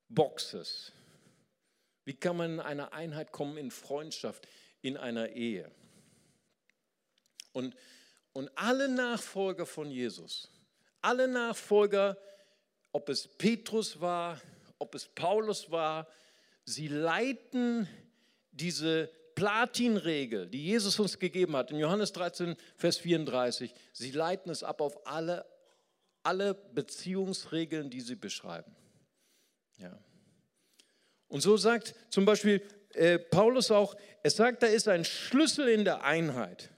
[0.08, 0.92] Boxes.
[2.04, 4.46] Wie kann man in eine Einheit kommen in Freundschaft,
[4.80, 5.70] in einer Ehe?
[7.52, 7.74] Und,
[8.32, 10.50] und alle Nachfolger von Jesus,
[11.02, 12.16] alle Nachfolger,
[12.92, 14.40] ob es Petrus war,
[14.78, 16.06] ob es Paulus war,
[16.64, 17.88] sie leiten
[18.52, 24.62] diese Platinregel, die Jesus uns gegeben hat, in Johannes 13, Vers 34, sie leiten es
[24.62, 25.46] ab auf alle,
[26.24, 28.74] alle Beziehungsregeln, die sie beschreiben.
[29.78, 29.96] Ja.
[31.28, 32.62] Und so sagt zum Beispiel
[32.94, 36.70] äh, Paulus auch, es sagt, da ist ein Schlüssel in der Einheit.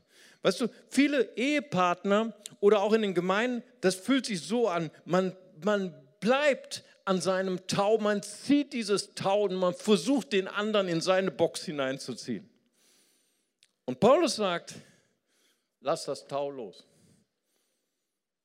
[0.43, 5.37] Weißt du, viele Ehepartner oder auch in den Gemeinden, das fühlt sich so an, man,
[5.65, 11.01] man bleibt an seinem Tau, man zieht dieses Tau und man versucht den anderen in
[11.01, 12.49] seine Box hineinzuziehen.
[13.85, 14.75] Und Paulus sagt,
[15.81, 16.85] lass das Tau los.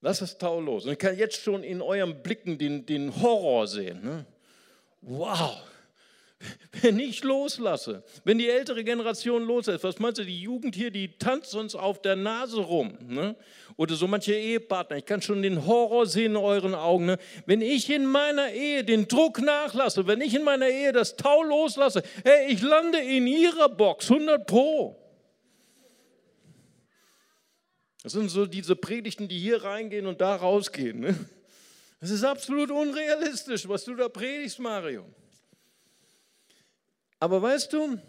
[0.02, 0.86] Lass das Tau los.
[0.86, 4.04] Und ich kann jetzt schon in euren Blicken den, den Horror sehen.
[4.04, 4.26] Ne?
[5.02, 5.62] Wow,
[6.82, 11.18] wenn ich loslasse, wenn die ältere Generation loslässt, was meinst du, die Jugend hier, die
[11.18, 12.98] tanzt uns auf der Nase rum.
[13.08, 13.36] Ne?
[13.78, 17.06] Oder so manche Ehepartner, ich kann schon den Horror sehen in euren Augen.
[17.06, 17.18] Ne?
[17.46, 21.44] Wenn ich in meiner Ehe den Druck nachlasse, wenn ich in meiner Ehe das Tau
[21.44, 25.02] loslasse, hey, ich lande in ihrer Box, 100 Pro.
[28.04, 31.00] Das sind so diese Predigten, die hier reingehen und da rausgehen.
[31.00, 31.16] Ne?
[32.00, 35.06] Das ist absolut unrealistisch, was du da predigst, Mario.
[37.20, 38.00] Aber weißt du,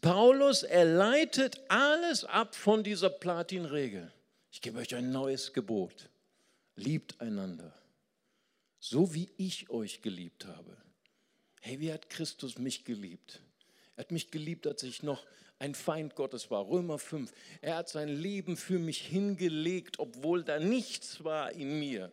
[0.00, 4.12] Paulus, er leitet alles ab von dieser Platinregel.
[4.50, 6.08] Ich gebe euch ein neues Gebot.
[6.76, 7.72] Liebt einander,
[8.80, 10.76] so wie ich euch geliebt habe.
[11.60, 13.40] Hey, wie hat Christus mich geliebt?
[13.96, 15.24] Er hat mich geliebt, als ich noch
[15.58, 16.68] ein Feind Gottes war.
[16.68, 17.32] Römer 5.
[17.62, 22.10] Er hat sein Leben für mich hingelegt, obwohl da nichts war in mir.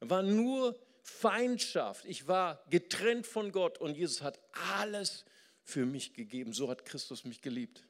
[0.00, 2.06] Er war nur Feindschaft.
[2.06, 4.40] Ich war getrennt von Gott und Jesus hat
[4.78, 5.26] alles
[5.62, 6.52] für mich gegeben.
[6.54, 7.84] So hat Christus mich geliebt.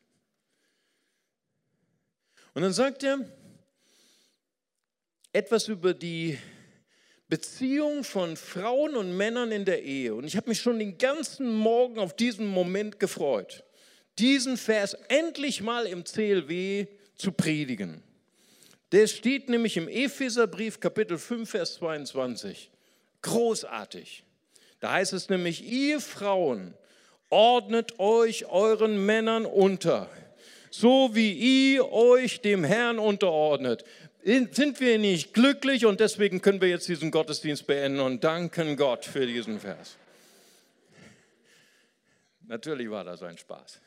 [2.54, 3.18] Und dann sagt er
[5.32, 6.38] etwas über die
[7.28, 10.14] Beziehung von Frauen und Männern in der Ehe.
[10.14, 13.64] Und ich habe mich schon den ganzen Morgen auf diesen Moment gefreut,
[14.18, 18.02] diesen Vers endlich mal im CLW zu predigen.
[18.90, 22.70] Der steht nämlich im Epheserbrief Kapitel 5, Vers 22.
[23.24, 24.22] Großartig.
[24.80, 26.74] Da heißt es nämlich, ihr Frauen,
[27.30, 30.10] ordnet euch euren Männern unter,
[30.70, 33.82] so wie ihr euch dem Herrn unterordnet.
[34.22, 39.06] Sind wir nicht glücklich und deswegen können wir jetzt diesen Gottesdienst beenden und danken Gott
[39.06, 39.96] für diesen Vers.
[42.42, 43.80] Natürlich war das ein Spaß.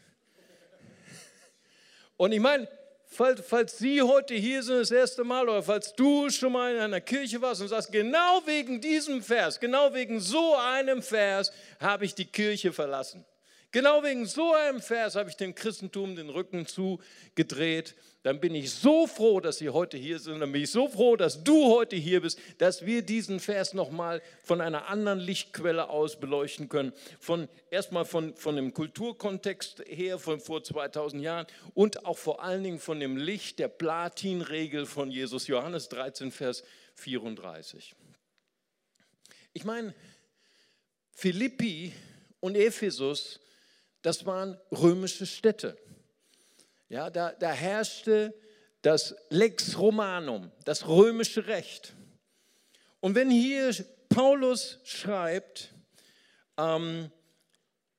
[2.18, 2.68] Und ich meine,
[3.08, 6.82] falls, falls Sie heute hier sind das erste Mal oder falls du schon mal in
[6.82, 12.06] einer Kirche warst und sagst, genau wegen diesem Vers, genau wegen so einem Vers habe
[12.06, 13.26] ich die Kirche verlassen.
[13.72, 17.96] Genau wegen so einem Vers habe ich dem Christentum den Rücken zugedreht.
[18.24, 20.40] Dann bin ich so froh, dass Sie heute hier sind.
[20.40, 24.22] Dann bin ich so froh, dass du heute hier bist, dass wir diesen Vers nochmal
[24.42, 26.94] von einer anderen Lichtquelle aus beleuchten können.
[27.20, 32.64] Von, erstmal von, von dem Kulturkontext her, von vor 2000 Jahren und auch vor allen
[32.64, 35.48] Dingen von dem Licht der Platinregel von Jesus.
[35.48, 36.64] Johannes 13, Vers
[36.96, 37.96] 34.
[39.52, 39.94] Ich meine,
[41.12, 41.94] Philippi
[42.40, 43.42] und Ephesus
[44.02, 45.78] das waren römische Städte.
[46.90, 48.34] Ja, da, da herrschte
[48.82, 51.94] das Lex Romanum, das römische Recht.
[53.00, 53.74] Und wenn hier
[54.10, 55.74] Paulus schreibt,
[56.58, 57.12] ähm,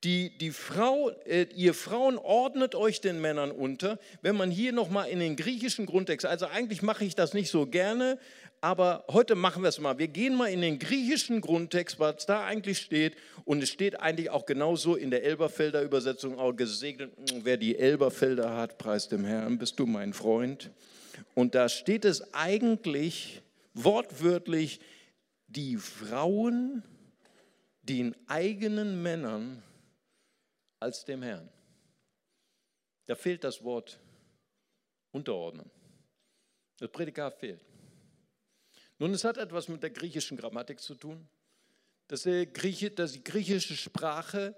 [0.04, 3.98] die, die Frau, äh, ihr Frauen ordnet euch den Männern unter.
[4.22, 7.66] Wenn man hier nochmal in den griechischen Grundtext, also eigentlich mache ich das nicht so
[7.66, 8.18] gerne,
[8.60, 9.98] aber heute machen wir es mal.
[9.98, 13.16] Wir gehen mal in den griechischen Grundtext, was da eigentlich steht.
[13.44, 18.56] Und es steht eigentlich auch genauso in der Elberfelder Übersetzung, auch gesegnet, wer die Elberfelder
[18.56, 20.70] hat, preist dem Herrn, bist du mein Freund.
[21.34, 23.42] Und da steht es eigentlich
[23.74, 24.80] wortwörtlich,
[25.46, 26.82] die Frauen
[27.82, 29.62] den eigenen Männern
[30.78, 31.48] als dem Herrn.
[33.06, 33.98] Da fehlt das Wort
[35.10, 35.70] unterordnen.
[36.78, 37.60] Das Prädikat fehlt.
[38.98, 41.28] Nun, es hat etwas mit der griechischen Grammatik zu tun,
[42.08, 44.56] dass die, Grieche, dass die griechische Sprache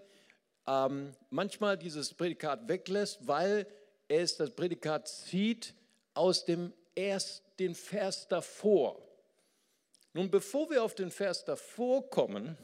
[0.67, 3.67] ähm, manchmal dieses Prädikat weglässt, weil
[4.09, 5.75] es das Prädikat zieht
[6.15, 9.01] aus dem erst den Vers davor.
[10.13, 12.57] Nun, bevor wir auf den Vers davor kommen,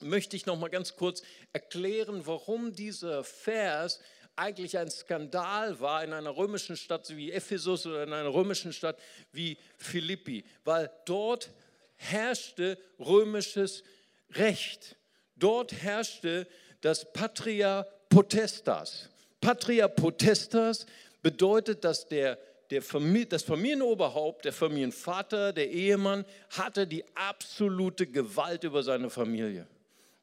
[0.00, 4.00] möchte ich noch mal ganz kurz erklären, warum dieser Vers
[4.36, 8.98] eigentlich ein Skandal war in einer römischen Stadt wie Ephesus oder in einer römischen Stadt
[9.32, 11.50] wie Philippi, weil dort
[11.96, 13.82] herrschte römisches
[14.30, 14.96] Recht.
[15.36, 16.46] Dort herrschte
[16.80, 19.08] das Patria Potestas.
[19.40, 20.86] Patria Potestas
[21.22, 22.38] bedeutet, dass der,
[22.70, 29.66] der Familie, das Familienoberhaupt, der Familienvater, der Ehemann hatte die absolute Gewalt über seine Familie.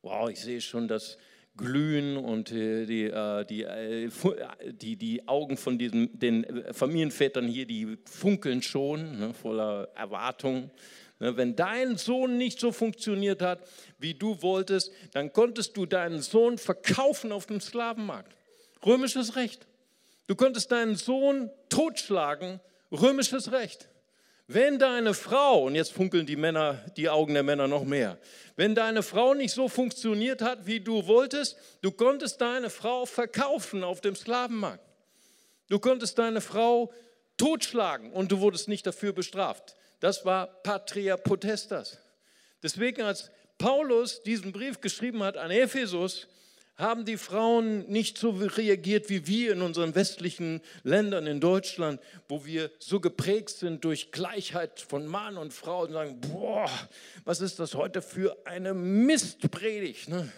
[0.02, 1.18] Wow, ich sehe schon das
[1.60, 4.10] glühen und äh, die, äh, die, äh,
[4.72, 10.72] die, die Augen von diesen, den Familienvätern hier, die funkeln schon ne, voller Erwartung.
[11.20, 13.60] Ne, wenn dein Sohn nicht so funktioniert hat,
[14.00, 18.36] wie du wolltest, dann konntest du deinen Sohn verkaufen auf dem Sklavenmarkt.
[18.86, 19.68] Römisches Recht.
[20.28, 22.62] Du konntest deinen Sohn totschlagen.
[22.92, 23.90] Römisches Recht.
[24.52, 28.18] Wenn deine Frau, und jetzt funkeln die Männer, die Augen der Männer noch mehr,
[28.56, 33.84] wenn deine Frau nicht so funktioniert hat, wie du wolltest, du konntest deine Frau verkaufen
[33.84, 34.84] auf dem Sklavenmarkt.
[35.70, 36.92] Du konntest deine Frau
[37.38, 39.76] totschlagen und du wurdest nicht dafür bestraft.
[40.00, 42.00] Das war Patria Potestas.
[42.64, 46.28] Deswegen, als Paulus diesen Brief geschrieben hat an Ephesus,
[46.80, 52.46] haben die Frauen nicht so reagiert wie wir in unseren westlichen Ländern, in Deutschland, wo
[52.46, 56.70] wir so geprägt sind durch Gleichheit von Mann und Frau und sagen, boah,
[57.26, 60.08] was ist das heute für eine Mistpredigt.
[60.08, 60.32] Ne?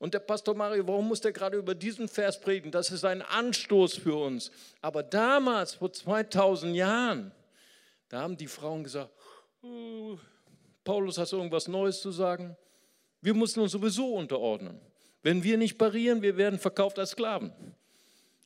[0.00, 2.72] Und der Pastor Mario, warum muss der gerade über diesen Vers predigen?
[2.72, 4.50] Das ist ein Anstoß für uns.
[4.80, 7.30] Aber damals, vor 2000 Jahren,
[8.08, 9.12] da haben die Frauen gesagt,
[10.82, 12.56] Paulus, hast du irgendwas Neues zu sagen?
[13.22, 14.80] Wir mussten uns sowieso unterordnen.
[15.24, 17.50] Wenn wir nicht parieren, wir werden verkauft als Sklaven.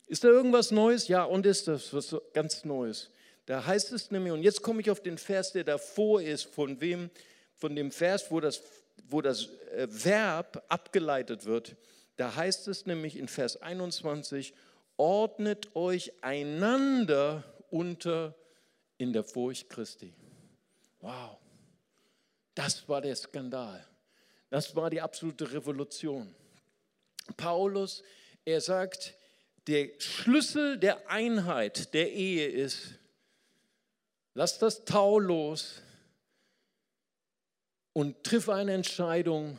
[0.07, 1.09] Ist da irgendwas Neues?
[1.09, 3.11] Ja, und ist das was ganz Neues.
[3.47, 6.81] Da heißt es nämlich, und jetzt komme ich auf den Vers, der davor ist, von
[6.81, 7.11] wem,
[7.57, 8.62] von dem Vers, wo das,
[9.11, 11.75] wo das äh, Verb abgeleitet wird.
[12.17, 14.55] Da heißt es nämlich in Vers 21,
[14.97, 18.37] ordnet euch einander unter
[18.99, 20.14] in der Furcht Christi.
[21.01, 21.38] Wow,
[22.55, 23.85] das war der Skandal.
[24.49, 26.33] Das war die absolute Revolution.
[27.37, 28.03] Paulus,
[28.45, 29.14] er sagt,
[29.67, 32.95] der Schlüssel der Einheit der Ehe ist,
[34.35, 35.83] lass das Tau los
[37.93, 39.59] und triff eine Entscheidung.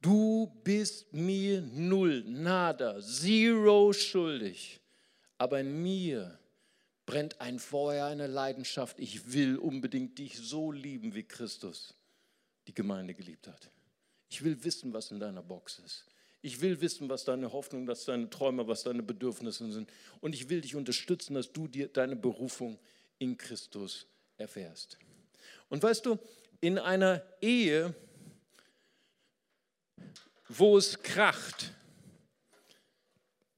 [0.00, 4.80] Du bist mir null, nada, zero schuldig.
[5.36, 6.38] Aber in mir
[7.04, 8.98] brennt ein Feuer, eine Leidenschaft.
[9.00, 11.94] Ich will unbedingt dich so lieben, wie Christus
[12.66, 13.70] die Gemeinde geliebt hat.
[14.28, 16.04] Ich will wissen, was in deiner Box ist.
[16.46, 19.90] Ich will wissen, was deine Hoffnung, was deine Träume, was deine Bedürfnisse sind.
[20.20, 22.78] Und ich will dich unterstützen, dass du dir deine Berufung
[23.18, 24.06] in Christus
[24.36, 24.96] erfährst.
[25.70, 26.20] Und weißt du,
[26.60, 27.92] in einer Ehe,
[30.48, 31.72] wo es kracht,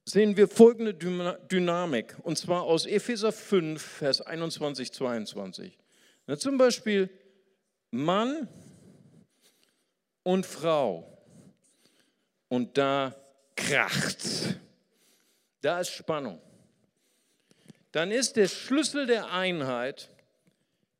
[0.05, 5.77] sehen wir folgende Dynamik, und zwar aus Epheser 5, Vers 21, 22.
[6.25, 7.11] Na, zum Beispiel
[7.91, 8.47] Mann
[10.23, 11.18] und Frau
[12.49, 13.15] und da
[13.55, 14.55] kracht's.
[15.61, 16.41] Da ist Spannung.
[17.91, 20.09] Dann ist der Schlüssel der Einheit,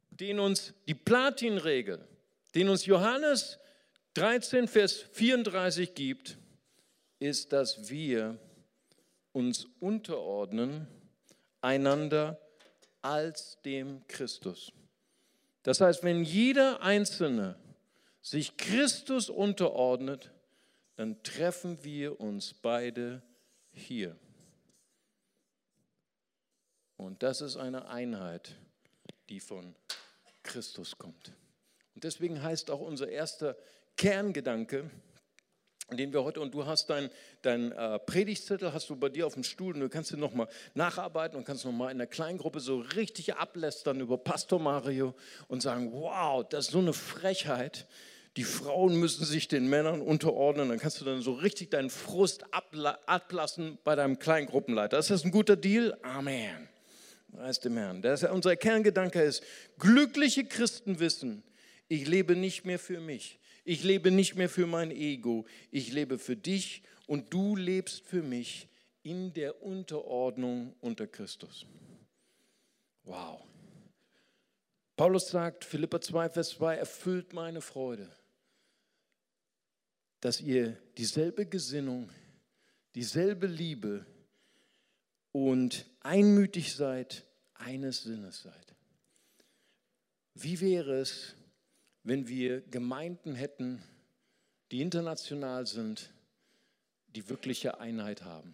[0.09, 2.05] den uns die Platinregel,
[2.55, 3.59] den uns Johannes
[4.15, 6.37] 13, Vers 34 gibt,
[7.19, 8.37] ist, dass wir
[9.33, 10.87] uns unterordnen
[11.61, 12.39] einander
[13.01, 14.71] als dem Christus.
[15.63, 17.55] Das heißt, wenn jeder Einzelne
[18.21, 20.31] sich Christus unterordnet,
[20.99, 23.21] dann treffen wir uns beide
[23.71, 24.17] hier.
[26.97, 28.57] Und das ist eine Einheit,
[29.29, 29.77] die von
[30.43, 31.31] Christus kommt.
[31.95, 33.55] Und deswegen heißt auch unser erster
[33.95, 34.91] Kerngedanke,
[35.89, 37.09] den wir heute, und du hast deinen
[37.43, 40.49] dein, äh, Predigtzettel, hast du bei dir auf dem Stuhl und du kannst ihn nochmal
[40.73, 45.15] nacharbeiten und kannst nochmal in der Kleingruppe so richtig ablästern über Pastor Mario
[45.47, 47.87] und sagen, wow, das ist so eine Frechheit.
[48.37, 50.69] Die Frauen müssen sich den Männern unterordnen.
[50.69, 54.97] Dann kannst du dann so richtig deinen Frust ablassen bei deinem Kleingruppenleiter.
[54.97, 55.97] Ist das ein guter Deal?
[56.03, 56.69] Amen.
[57.31, 58.01] Preis dem Herrn.
[58.01, 59.43] Das, unser Kerngedanke ist,
[59.77, 61.43] glückliche Christen wissen,
[61.87, 63.39] ich lebe nicht mehr für mich.
[63.65, 65.45] Ich lebe nicht mehr für mein Ego.
[65.71, 68.67] Ich lebe für dich und du lebst für mich
[69.03, 71.65] in der Unterordnung unter Christus.
[73.03, 73.41] Wow.
[74.95, 78.11] Paulus sagt, Philippa 2, Vers 2, erfüllt meine Freude,
[80.21, 82.09] dass ihr dieselbe Gesinnung,
[82.95, 84.05] dieselbe Liebe
[85.31, 88.75] und einmütig seid, eines Sinnes seid.
[90.33, 91.35] Wie wäre es,
[92.03, 93.83] wenn wir Gemeinden hätten,
[94.71, 96.11] die international sind,
[97.15, 98.53] die wirkliche Einheit haben,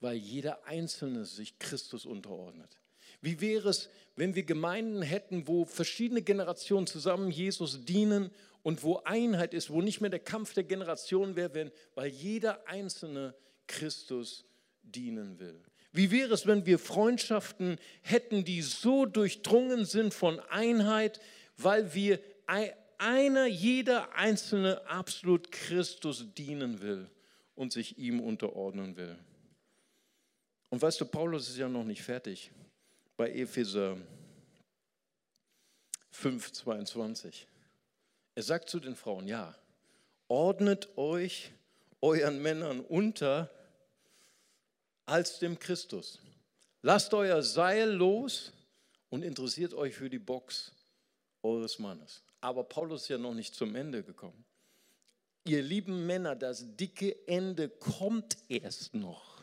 [0.00, 2.78] weil jeder Einzelne sich Christus unterordnet.
[3.20, 8.30] Wie wäre es, wenn wir Gemeinden hätten, wo verschiedene Generationen zusammen Jesus dienen
[8.62, 13.34] und wo Einheit ist, wo nicht mehr der Kampf der Generationen wäre, weil jeder Einzelne
[13.66, 14.44] Christus
[14.82, 15.62] dienen will.
[15.92, 21.20] Wie wäre es, wenn wir Freundschaften hätten, die so durchdrungen sind von Einheit,
[21.56, 22.20] weil wir
[22.98, 27.08] einer, jeder Einzelne absolut Christus dienen will
[27.54, 29.16] und sich ihm unterordnen will.
[30.70, 32.50] Und weißt du, Paulus ist ja noch nicht fertig
[33.18, 33.98] bei Epheser
[36.12, 37.48] 5, 22.
[38.36, 39.56] Er sagt zu den Frauen, ja,
[40.28, 41.50] ordnet euch
[42.00, 43.50] euren Männern unter
[45.04, 46.20] als dem Christus.
[46.82, 48.52] Lasst euer Seil los
[49.10, 50.70] und interessiert euch für die Box
[51.42, 52.22] eures Mannes.
[52.40, 54.44] Aber Paulus ist ja noch nicht zum Ende gekommen.
[55.42, 59.42] Ihr lieben Männer, das dicke Ende kommt erst noch.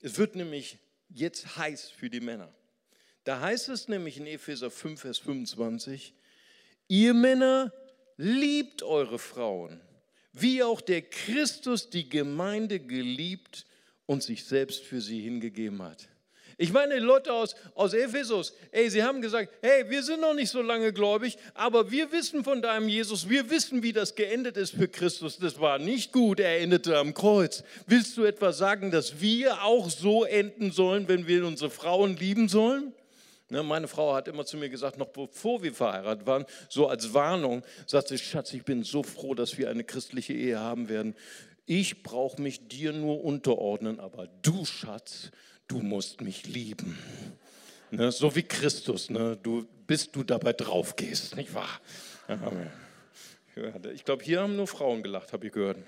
[0.00, 0.78] Es wird nämlich
[1.14, 2.52] jetzt heiß für die Männer.
[3.22, 6.12] Da heißt es nämlich in Epheser 5, Vers 25,
[6.88, 7.72] ihr Männer
[8.16, 9.80] liebt eure Frauen,
[10.32, 13.66] wie auch der Christus die Gemeinde geliebt
[14.06, 16.08] und sich selbst für sie hingegeben hat.
[16.56, 20.34] Ich meine, die Leute aus, aus Ephesus, ey, sie haben gesagt, hey, wir sind noch
[20.34, 24.56] nicht so lange gläubig, aber wir wissen von deinem Jesus, wir wissen, wie das geendet
[24.56, 25.38] ist für Christus.
[25.38, 27.64] Das war nicht gut, er endete am Kreuz.
[27.86, 32.48] Willst du etwa sagen, dass wir auch so enden sollen, wenn wir unsere Frauen lieben
[32.48, 32.92] sollen?
[33.50, 37.12] Ne, meine Frau hat immer zu mir gesagt, noch bevor wir verheiratet waren, so als
[37.12, 41.14] Warnung, sagt sie, Schatz, ich bin so froh, dass wir eine christliche Ehe haben werden.
[41.66, 45.30] Ich brauche mich dir nur unterordnen, aber du, Schatz,
[45.68, 46.98] du musst mich lieben.
[47.90, 51.80] Ne, so wie Christus, ne, du, bis du dabei drauf gehst, nicht wahr?
[53.94, 55.78] Ich glaube, hier haben nur Frauen gelacht, habe ich gehört.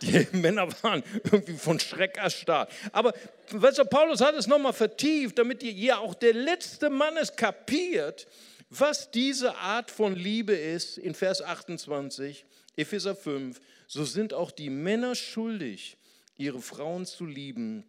[0.00, 2.72] Die Männer waren irgendwie von Schreck erstarrt.
[2.92, 3.12] Aber
[3.50, 8.26] du, Paulus hat es nochmal vertieft, damit ihr auch der letzte Mann es kapiert,
[8.70, 10.98] was diese Art von Liebe ist.
[10.98, 15.98] In Vers 28, Epheser 5, so sind auch die Männer schuldig,
[16.36, 17.84] ihre Frauen zu lieben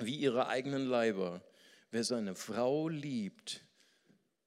[0.00, 1.42] wie ihre eigenen Leiber.
[1.90, 3.62] Wer seine Frau liebt,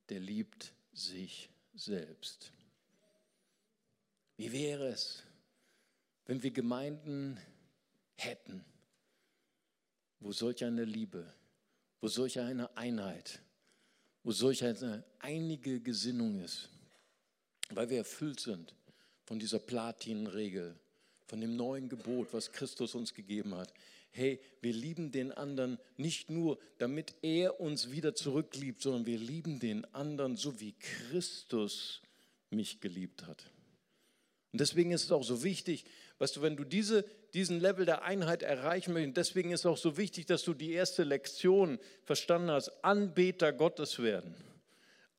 [0.10, 2.52] der liebt sich selbst.
[4.38, 5.24] Wie wäre es,
[6.26, 7.40] wenn wir Gemeinden
[8.16, 8.64] hätten,
[10.20, 11.34] wo solch eine Liebe,
[12.00, 13.42] wo solch eine Einheit,
[14.24, 16.70] wo solch eine einige Gesinnung ist,
[17.70, 18.76] weil wir erfüllt sind
[19.26, 20.78] von dieser Platinregel,
[21.26, 23.74] von dem neuen Gebot, was Christus uns gegeben hat
[24.12, 29.60] hey, wir lieben den anderen nicht nur, damit er uns wieder zurückliebt, sondern wir lieben
[29.60, 32.02] den anderen so, wie Christus
[32.50, 33.46] mich geliebt hat.
[34.52, 35.86] Und deswegen ist es auch so wichtig,
[36.20, 39.78] weißt du, wenn du diese, diesen Level der Einheit erreichen möchtest, deswegen ist es auch
[39.78, 44.36] so wichtig, dass du die erste Lektion verstanden hast, Anbeter Gottes werden.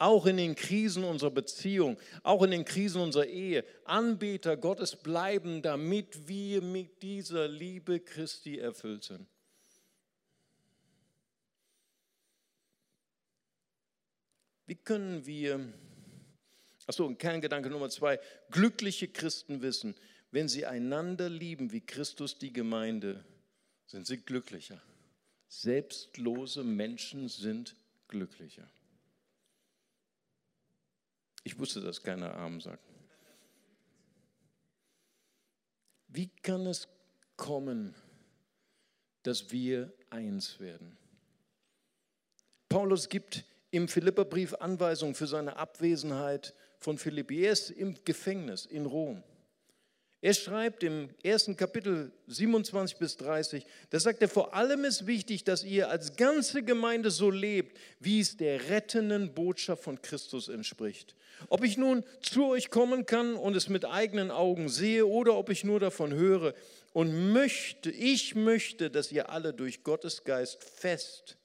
[0.03, 5.63] Auch in den Krisen unserer Beziehung, auch in den Krisen unserer Ehe, Anbeter Gottes bleiben,
[5.63, 9.29] damit wir mit dieser Liebe Christi erfüllt sind.
[14.67, 15.73] Wie können wir,
[16.89, 18.19] achso, Kerngedanke Nummer zwei,
[18.51, 19.95] glückliche Christen wissen,
[20.33, 23.25] wenn sie einander lieben wie Christus die Gemeinde,
[23.87, 24.83] sind sie glücklicher.
[25.47, 27.77] Selbstlose Menschen sind
[28.09, 28.69] glücklicher.
[31.45, 32.83] Ich wusste, dass keiner arm sagt.
[36.09, 36.89] Wie kann es
[37.37, 37.95] kommen,
[39.23, 40.97] dass wir eins werden?
[42.69, 47.45] Paulus gibt im Philipperbrief Anweisungen für seine Abwesenheit von Philippi.
[47.45, 49.23] Er ist im Gefängnis in Rom.
[50.25, 55.43] Er schreibt im ersten Kapitel 27 bis 30, da sagt er, vor allem ist wichtig,
[55.43, 61.17] dass ihr als ganze Gemeinde so lebt, wie es der rettenden Botschaft von Christus entspricht.
[61.49, 65.51] Ob ich nun zu euch kommen kann und es mit eigenen Augen sehe oder ob
[65.51, 66.55] ich nur davon höre
[66.93, 71.37] und möchte, ich möchte, dass ihr alle durch Gottes Geist fest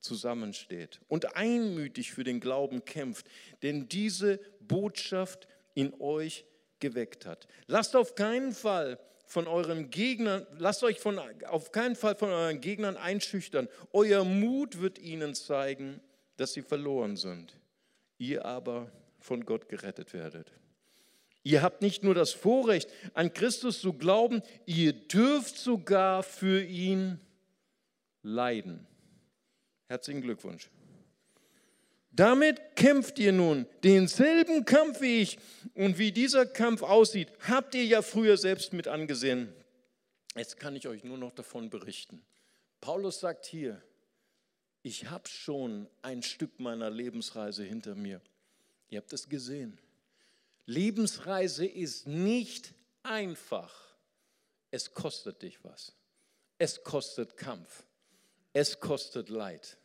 [0.00, 3.26] zusammensteht und einmütig für den Glauben kämpft,
[3.62, 6.44] denn diese Botschaft in euch
[6.84, 7.48] geweckt hat.
[7.66, 12.60] Lasst auf keinen Fall von euren Gegnern, lasst euch von, auf keinen Fall von euren
[12.60, 13.68] Gegnern einschüchtern.
[13.92, 16.00] Euer Mut wird ihnen zeigen,
[16.36, 17.58] dass sie verloren sind.
[18.18, 20.52] Ihr aber von Gott gerettet werdet.
[21.42, 27.18] Ihr habt nicht nur das Vorrecht, an Christus zu glauben, ihr dürft sogar für ihn
[28.22, 28.86] leiden.
[29.88, 30.70] Herzlichen Glückwunsch.
[32.16, 35.38] Damit kämpft ihr nun denselben Kampf wie ich.
[35.74, 39.52] Und wie dieser Kampf aussieht, habt ihr ja früher selbst mit angesehen.
[40.36, 42.24] Jetzt kann ich euch nur noch davon berichten.
[42.80, 43.82] Paulus sagt hier,
[44.82, 48.20] ich habe schon ein Stück meiner Lebensreise hinter mir.
[48.90, 49.80] Ihr habt es gesehen.
[50.66, 53.74] Lebensreise ist nicht einfach.
[54.70, 55.94] Es kostet dich was.
[56.58, 57.84] Es kostet Kampf.
[58.52, 59.78] Es kostet Leid.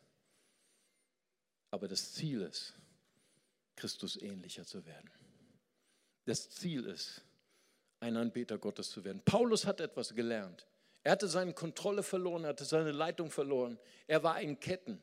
[1.70, 2.74] Aber das Ziel ist,
[3.76, 5.10] Christus ähnlicher zu werden.
[6.26, 7.22] Das Ziel ist,
[8.00, 9.22] ein Anbeter Gottes zu werden.
[9.24, 10.66] Paulus hat etwas gelernt.
[11.02, 13.78] Er hatte seine Kontrolle verloren, er hatte seine Leitung verloren.
[14.06, 15.02] Er war in Ketten.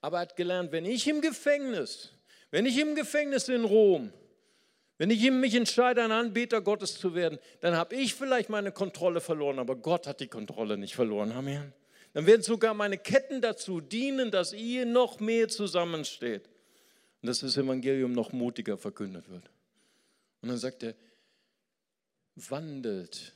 [0.00, 2.12] Aber er hat gelernt, wenn ich im Gefängnis,
[2.50, 4.12] wenn ich im Gefängnis in Rom,
[4.98, 9.20] wenn ich mich entscheide, ein Anbeter Gottes zu werden, dann habe ich vielleicht meine Kontrolle
[9.20, 11.32] verloren, aber Gott hat die Kontrolle nicht verloren.
[11.32, 11.72] Amen
[12.16, 16.48] dann werden sogar meine Ketten dazu dienen, dass ihr noch mehr zusammensteht
[17.20, 19.50] und dass das Evangelium noch mutiger verkündet wird.
[20.40, 20.94] Und dann sagt er,
[22.36, 23.34] wandelt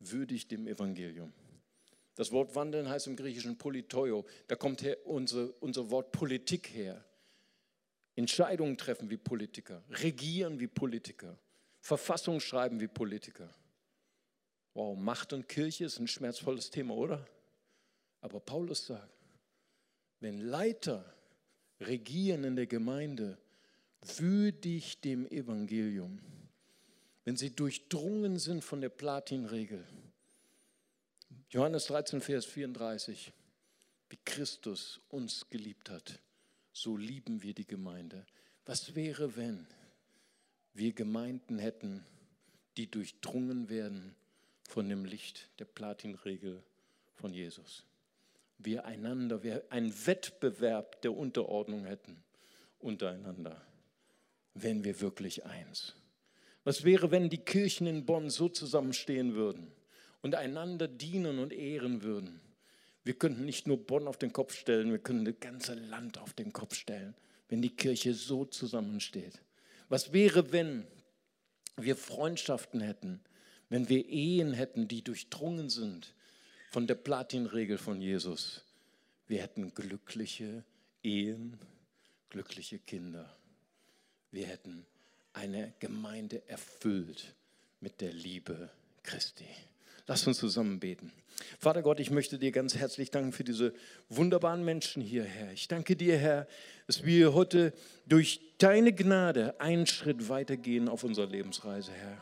[0.00, 1.32] würdig dem Evangelium.
[2.14, 4.26] Das Wort wandeln heißt im Griechischen politoio.
[4.48, 7.02] Da kommt her unser, unser Wort Politik her.
[8.16, 11.38] Entscheidungen treffen wie Politiker, regieren wie Politiker,
[11.80, 13.48] Verfassung schreiben wie Politiker.
[14.74, 17.26] Wow, Macht und Kirche ist ein schmerzvolles Thema, oder?
[18.22, 19.12] Aber Paulus sagt,
[20.20, 21.04] wenn Leiter
[21.80, 23.36] regieren in der Gemeinde,
[24.16, 26.20] würdig dem Evangelium,
[27.24, 29.84] wenn sie durchdrungen sind von der Platinregel.
[31.50, 33.32] Johannes 13, Vers 34,
[34.08, 36.20] wie Christus uns geliebt hat,
[36.72, 38.24] so lieben wir die Gemeinde.
[38.64, 39.66] Was wäre, wenn
[40.74, 42.04] wir Gemeinden hätten,
[42.76, 44.14] die durchdrungen werden
[44.68, 46.62] von dem Licht der Platinregel
[47.14, 47.84] von Jesus?
[48.64, 52.22] Wir einander, wir einen Wettbewerb der Unterordnung hätten
[52.78, 53.60] untereinander,
[54.54, 55.94] wenn wir wirklich eins.
[56.64, 59.72] Was wäre, wenn die Kirchen in Bonn so zusammenstehen würden
[60.20, 62.40] und einander dienen und ehren würden?
[63.04, 66.34] Wir könnten nicht nur Bonn auf den Kopf stellen, wir könnten das ganze Land auf
[66.34, 67.14] den Kopf stellen,
[67.48, 69.42] wenn die Kirche so zusammensteht.
[69.88, 70.86] Was wäre, wenn
[71.76, 73.20] wir Freundschaften hätten,
[73.68, 76.14] wenn wir Ehen hätten, die durchdrungen sind
[76.72, 78.62] von der Platinregel von Jesus.
[79.28, 80.64] Wir hätten glückliche
[81.02, 81.58] Ehen,
[82.30, 83.36] glückliche Kinder.
[84.30, 84.86] Wir hätten
[85.34, 87.34] eine Gemeinde erfüllt
[87.80, 88.70] mit der Liebe
[89.02, 89.44] Christi.
[90.06, 91.12] Lass uns zusammen beten.
[91.58, 93.74] Vater Gott, ich möchte dir ganz herzlich danken für diese
[94.08, 95.52] wunderbaren Menschen hier, Herr.
[95.52, 96.48] Ich danke dir, Herr,
[96.86, 97.74] dass wir heute
[98.06, 102.16] durch deine Gnade einen Schritt weitergehen auf unserer Lebensreise, Herr.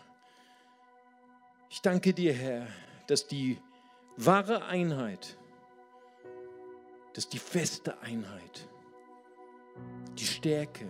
[1.70, 2.66] Ich danke dir, Herr,
[3.06, 3.56] dass die
[4.26, 5.36] wahre Einheit,
[7.14, 8.68] das ist die feste Einheit,
[10.18, 10.88] die Stärke,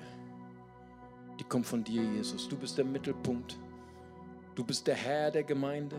[1.39, 2.49] die kommt von dir, Jesus.
[2.49, 3.59] Du bist der Mittelpunkt.
[4.55, 5.97] Du bist der Herr der Gemeinde.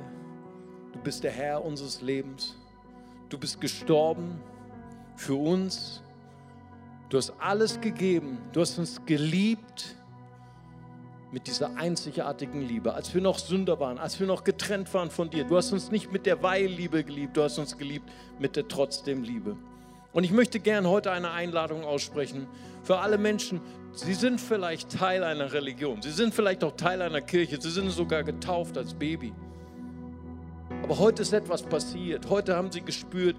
[0.94, 2.56] Du bist der Herr unseres Lebens.
[3.28, 4.40] Du bist gestorben
[5.16, 6.04] für uns.
[7.10, 8.38] Du hast alles gegeben.
[8.52, 9.96] Du hast uns geliebt
[11.32, 15.30] mit dieser einzigartigen Liebe, als wir noch Sünder waren, als wir noch getrennt waren von
[15.30, 15.46] dir.
[15.46, 18.10] Du hast uns nicht mit der Weihliebe geliebt, du hast uns geliebt
[18.40, 19.56] mit der trotzdem Liebe.
[20.14, 22.48] Und ich möchte gern heute eine Einladung aussprechen
[22.84, 23.62] für alle Menschen.
[23.94, 27.90] Sie sind vielleicht Teil einer Religion, sie sind vielleicht auch Teil einer Kirche, sie sind
[27.92, 29.34] sogar getauft als Baby.
[30.84, 32.30] Aber heute ist etwas passiert.
[32.30, 33.36] Heute haben sie gespürt,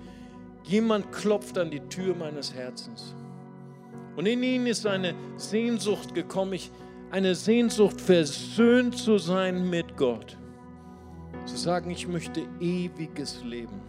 [0.65, 3.15] jemand klopft an die Tür meines Herzens.
[4.17, 6.53] Und in ihnen ist eine Sehnsucht gekommen.
[6.53, 6.71] Ich,
[7.13, 10.39] eine Sehnsucht, versöhnt zu sein mit Gott.
[11.45, 13.83] Zu sagen, ich möchte ewiges Leben.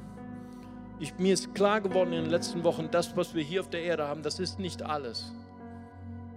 [0.99, 3.82] Ich, mir ist klar geworden in den letzten Wochen, das, was wir hier auf der
[3.82, 5.32] Erde haben, das ist nicht alles.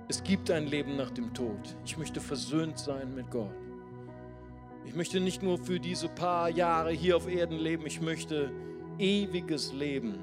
[0.07, 1.59] Es gibt ein Leben nach dem Tod.
[1.85, 3.51] Ich möchte versöhnt sein mit Gott.
[4.85, 8.53] Ich möchte nicht nur für diese paar Jahre hier auf Erden leben, ich möchte
[8.97, 10.15] ewiges Leben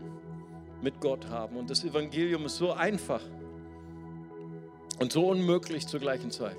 [0.82, 1.58] mit Gott haben.
[1.58, 3.22] Und das Evangelium ist so einfach.
[5.00, 6.58] Und so unmöglich zur gleichen Zeit.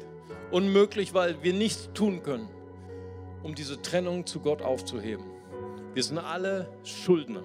[0.51, 2.49] Unmöglich, weil wir nichts tun können,
[3.43, 5.25] um diese Trennung zu Gott aufzuheben.
[5.95, 7.43] Wir sind alle Schuldner.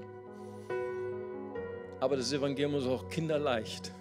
[1.99, 3.91] Aber das Evangelium ist auch kinderleicht.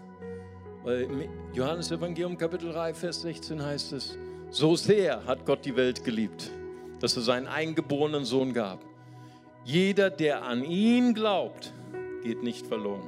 [0.85, 4.17] Weil im Johannes Evangelium Kapitel 3, Vers 16 heißt es,
[4.51, 6.51] so sehr hat Gott die Welt geliebt,
[7.01, 8.83] dass er seinen eingeborenen Sohn gab.
[9.65, 11.75] Jeder, der an ihn glaubt,
[12.23, 13.07] geht nicht verloren,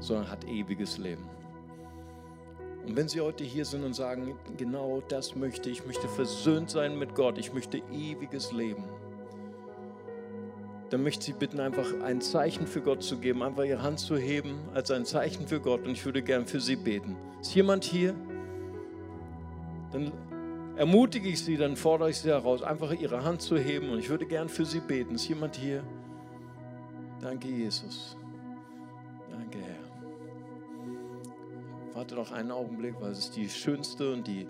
[0.00, 1.28] sondern hat ewiges Leben.
[2.86, 6.70] Und wenn Sie heute hier sind und sagen, genau das möchte ich, ich möchte versöhnt
[6.70, 8.84] sein mit Gott, ich möchte ewiges Leben,
[10.90, 14.00] dann möchte ich Sie bitten, einfach ein Zeichen für Gott zu geben, einfach Ihre Hand
[14.00, 17.16] zu heben als ein Zeichen für Gott und ich würde gern für Sie beten.
[17.40, 18.14] Ist jemand hier?
[19.92, 20.12] Dann
[20.76, 24.08] ermutige ich Sie, dann fordere ich Sie heraus, einfach Ihre Hand zu heben und ich
[24.08, 25.14] würde gern für Sie beten.
[25.14, 25.82] Ist jemand hier?
[27.20, 28.16] Danke, Jesus.
[29.30, 29.79] Danke, Herr.
[31.94, 34.46] Warte noch einen Augenblick, weil es die schönste und die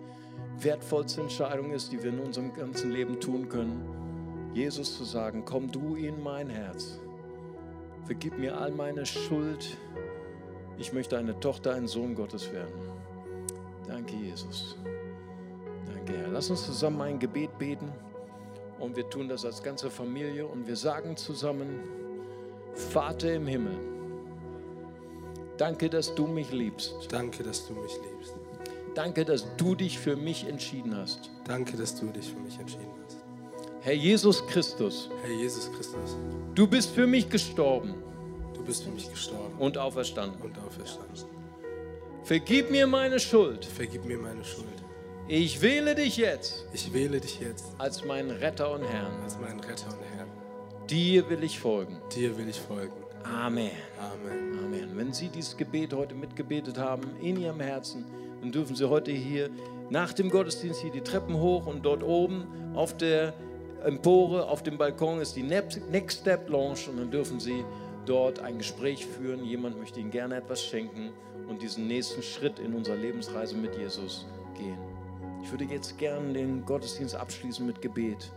[0.59, 3.82] wertvollste Entscheidung ist, die wir in unserem ganzen Leben tun können.
[4.53, 7.01] Jesus zu sagen, komm du in mein Herz.
[8.05, 9.78] Vergib mir all meine Schuld.
[10.78, 12.74] Ich möchte eine Tochter, ein Sohn Gottes werden.
[13.86, 14.76] Danke, Jesus.
[15.86, 16.28] Danke, Herr.
[16.28, 17.91] Lass uns zusammen ein Gebet beten.
[18.78, 20.47] Und wir tun das als ganze Familie.
[20.47, 21.80] Und wir sagen zusammen,
[22.74, 23.78] Vater im Himmel,
[25.61, 26.94] Danke, dass du mich liebst.
[27.11, 28.34] Danke, dass du mich liebst.
[28.94, 31.30] Danke, dass du dich für mich entschieden hast.
[31.44, 33.18] Danke, dass du dich für mich entschieden hast.
[33.82, 36.16] Herr Jesus Christus, Herr Jesus Christus,
[36.54, 37.94] du bist für mich gestorben
[38.54, 40.40] du bist für mich gestorben und auferstanden.
[40.42, 41.24] und auferstanden.
[42.24, 43.64] Vergib mir meine Schuld.
[43.64, 44.66] Vergib mir meine Schuld.
[45.28, 49.22] Ich wähle dich jetzt Ich wähle dich jetzt als meinen Retter und Herrn.
[49.22, 50.28] als meinen Retter und Herrn.
[50.88, 52.00] Dir will ich folgen.
[52.14, 52.99] Dir will ich folgen.
[53.24, 53.70] Amen.
[53.98, 54.58] Amen.
[54.64, 54.96] Amen.
[54.96, 58.04] Wenn Sie dieses Gebet heute mitgebetet haben in Ihrem Herzen,
[58.40, 59.50] dann dürfen Sie heute hier
[59.90, 63.34] nach dem Gottesdienst hier die Treppen hoch und dort oben auf der
[63.84, 67.64] Empore, auf dem Balkon ist die Next Step Lounge und dann dürfen Sie
[68.06, 69.44] dort ein Gespräch führen.
[69.44, 71.10] Jemand möchte Ihnen gerne etwas schenken
[71.48, 74.78] und diesen nächsten Schritt in unserer Lebensreise mit Jesus gehen.
[75.42, 78.30] Ich würde jetzt gerne den Gottesdienst abschließen mit Gebet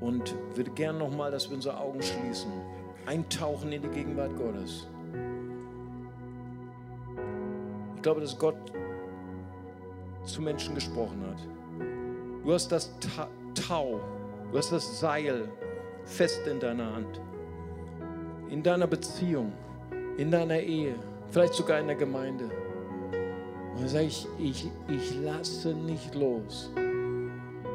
[0.00, 2.50] und würde gerne nochmal, dass wir unsere Augen schließen,
[3.10, 4.86] eintauchen in die Gegenwart Gottes.
[7.96, 8.54] Ich glaube, dass Gott
[10.24, 11.38] zu Menschen gesprochen hat.
[12.44, 13.98] Du hast das Ta Tau,
[14.52, 15.48] du hast das Seil
[16.04, 17.20] fest in deiner Hand.
[18.48, 19.52] In deiner Beziehung,
[20.16, 20.94] in deiner Ehe,
[21.30, 22.44] vielleicht sogar in der Gemeinde.
[22.44, 26.70] Und dann sage ich, ich, ich lasse nicht los.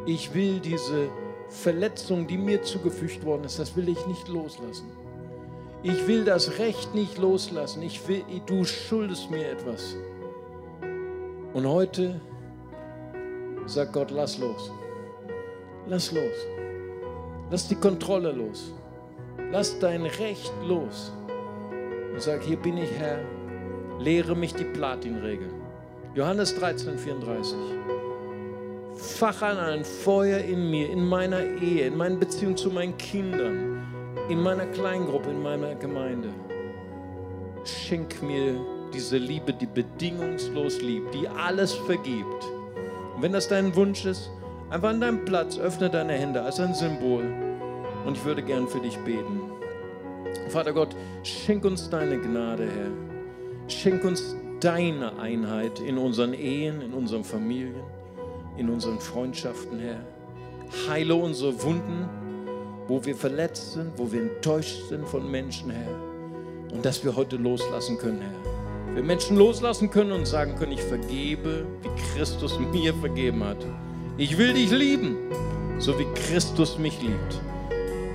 [0.06, 1.10] Ich will diese
[1.50, 4.95] Verletzung, die mir zugefügt worden ist, das will ich nicht loslassen.
[5.88, 7.84] Ich will das Recht nicht loslassen.
[7.84, 9.96] Ich will, du schuldest mir etwas.
[11.54, 12.20] Und heute
[13.68, 14.72] sagt Gott, lass los.
[15.86, 16.34] Lass los.
[17.52, 18.74] Lass die Kontrolle los.
[19.52, 21.14] Lass dein Recht los.
[22.12, 23.20] Und sag, hier bin ich Herr.
[24.00, 25.50] Lehre mich die Platinregel.
[26.16, 27.56] Johannes 13, 34.
[28.96, 33.75] Fach an ein Feuer in mir, in meiner Ehe, in meinen Beziehungen zu meinen Kindern,
[34.30, 36.30] in meiner Kleingruppe, in meiner Gemeinde.
[37.64, 38.60] Schenk mir
[38.94, 42.44] diese Liebe, die bedingungslos liebt, die alles vergibt.
[43.16, 44.30] Und wenn das dein Wunsch ist,
[44.70, 47.24] einfach an deinem Platz, öffne deine Hände als ein Symbol.
[48.06, 49.42] Und ich würde gern für dich beten.
[50.50, 53.68] Vater Gott, schenk uns deine Gnade, Herr.
[53.68, 57.84] Schenk uns deine Einheit in unseren Ehen, in unseren Familien,
[58.58, 60.06] in unseren Freundschaften, Herr.
[60.90, 62.10] Heile unsere Wunden,
[62.88, 66.74] wo wir verletzt sind, wo wir enttäuscht sind von Menschen, Herr.
[66.74, 68.96] Und dass wir heute loslassen können, Herr.
[68.96, 73.58] Wir Menschen loslassen können und sagen können, ich vergebe, wie Christus mir vergeben hat.
[74.18, 75.18] Ich will dich lieben,
[75.80, 77.42] so wie Christus mich liebt.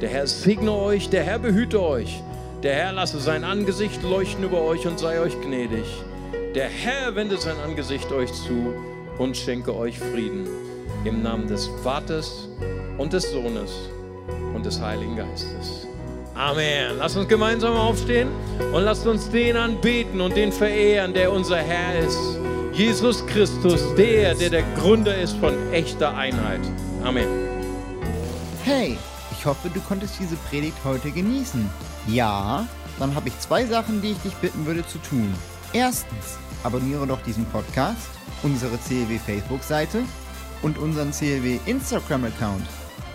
[0.01, 2.23] Der Herr segne euch, der Herr behüte euch.
[2.63, 5.85] Der Herr lasse sein Angesicht leuchten über euch und sei euch gnädig.
[6.55, 8.73] Der Herr wende sein Angesicht euch zu
[9.19, 10.47] und schenke euch Frieden.
[11.05, 12.49] Im Namen des Vaters
[12.99, 13.91] und des Sohnes
[14.55, 15.87] und des Heiligen Geistes.
[16.35, 16.99] Amen.
[16.99, 18.29] Lasst uns gemeinsam aufstehen
[18.73, 22.19] und lasst uns den anbeten und den verehren, der unser Herr ist.
[22.73, 26.61] Jesus Christus, der, der der Gründer ist von echter Einheit.
[27.05, 27.27] Amen.
[28.65, 28.97] Hey,
[29.33, 31.69] ich hoffe, du konntest diese Predigt heute genießen.
[32.07, 32.67] Ja,
[32.99, 35.35] dann habe ich zwei Sachen, die ich dich bitten würde zu tun.
[35.73, 38.09] Erstens, abonniere doch diesen Podcast,
[38.43, 40.03] unsere CLW Facebook-Seite
[40.63, 42.63] und unseren CLW Instagram-Account.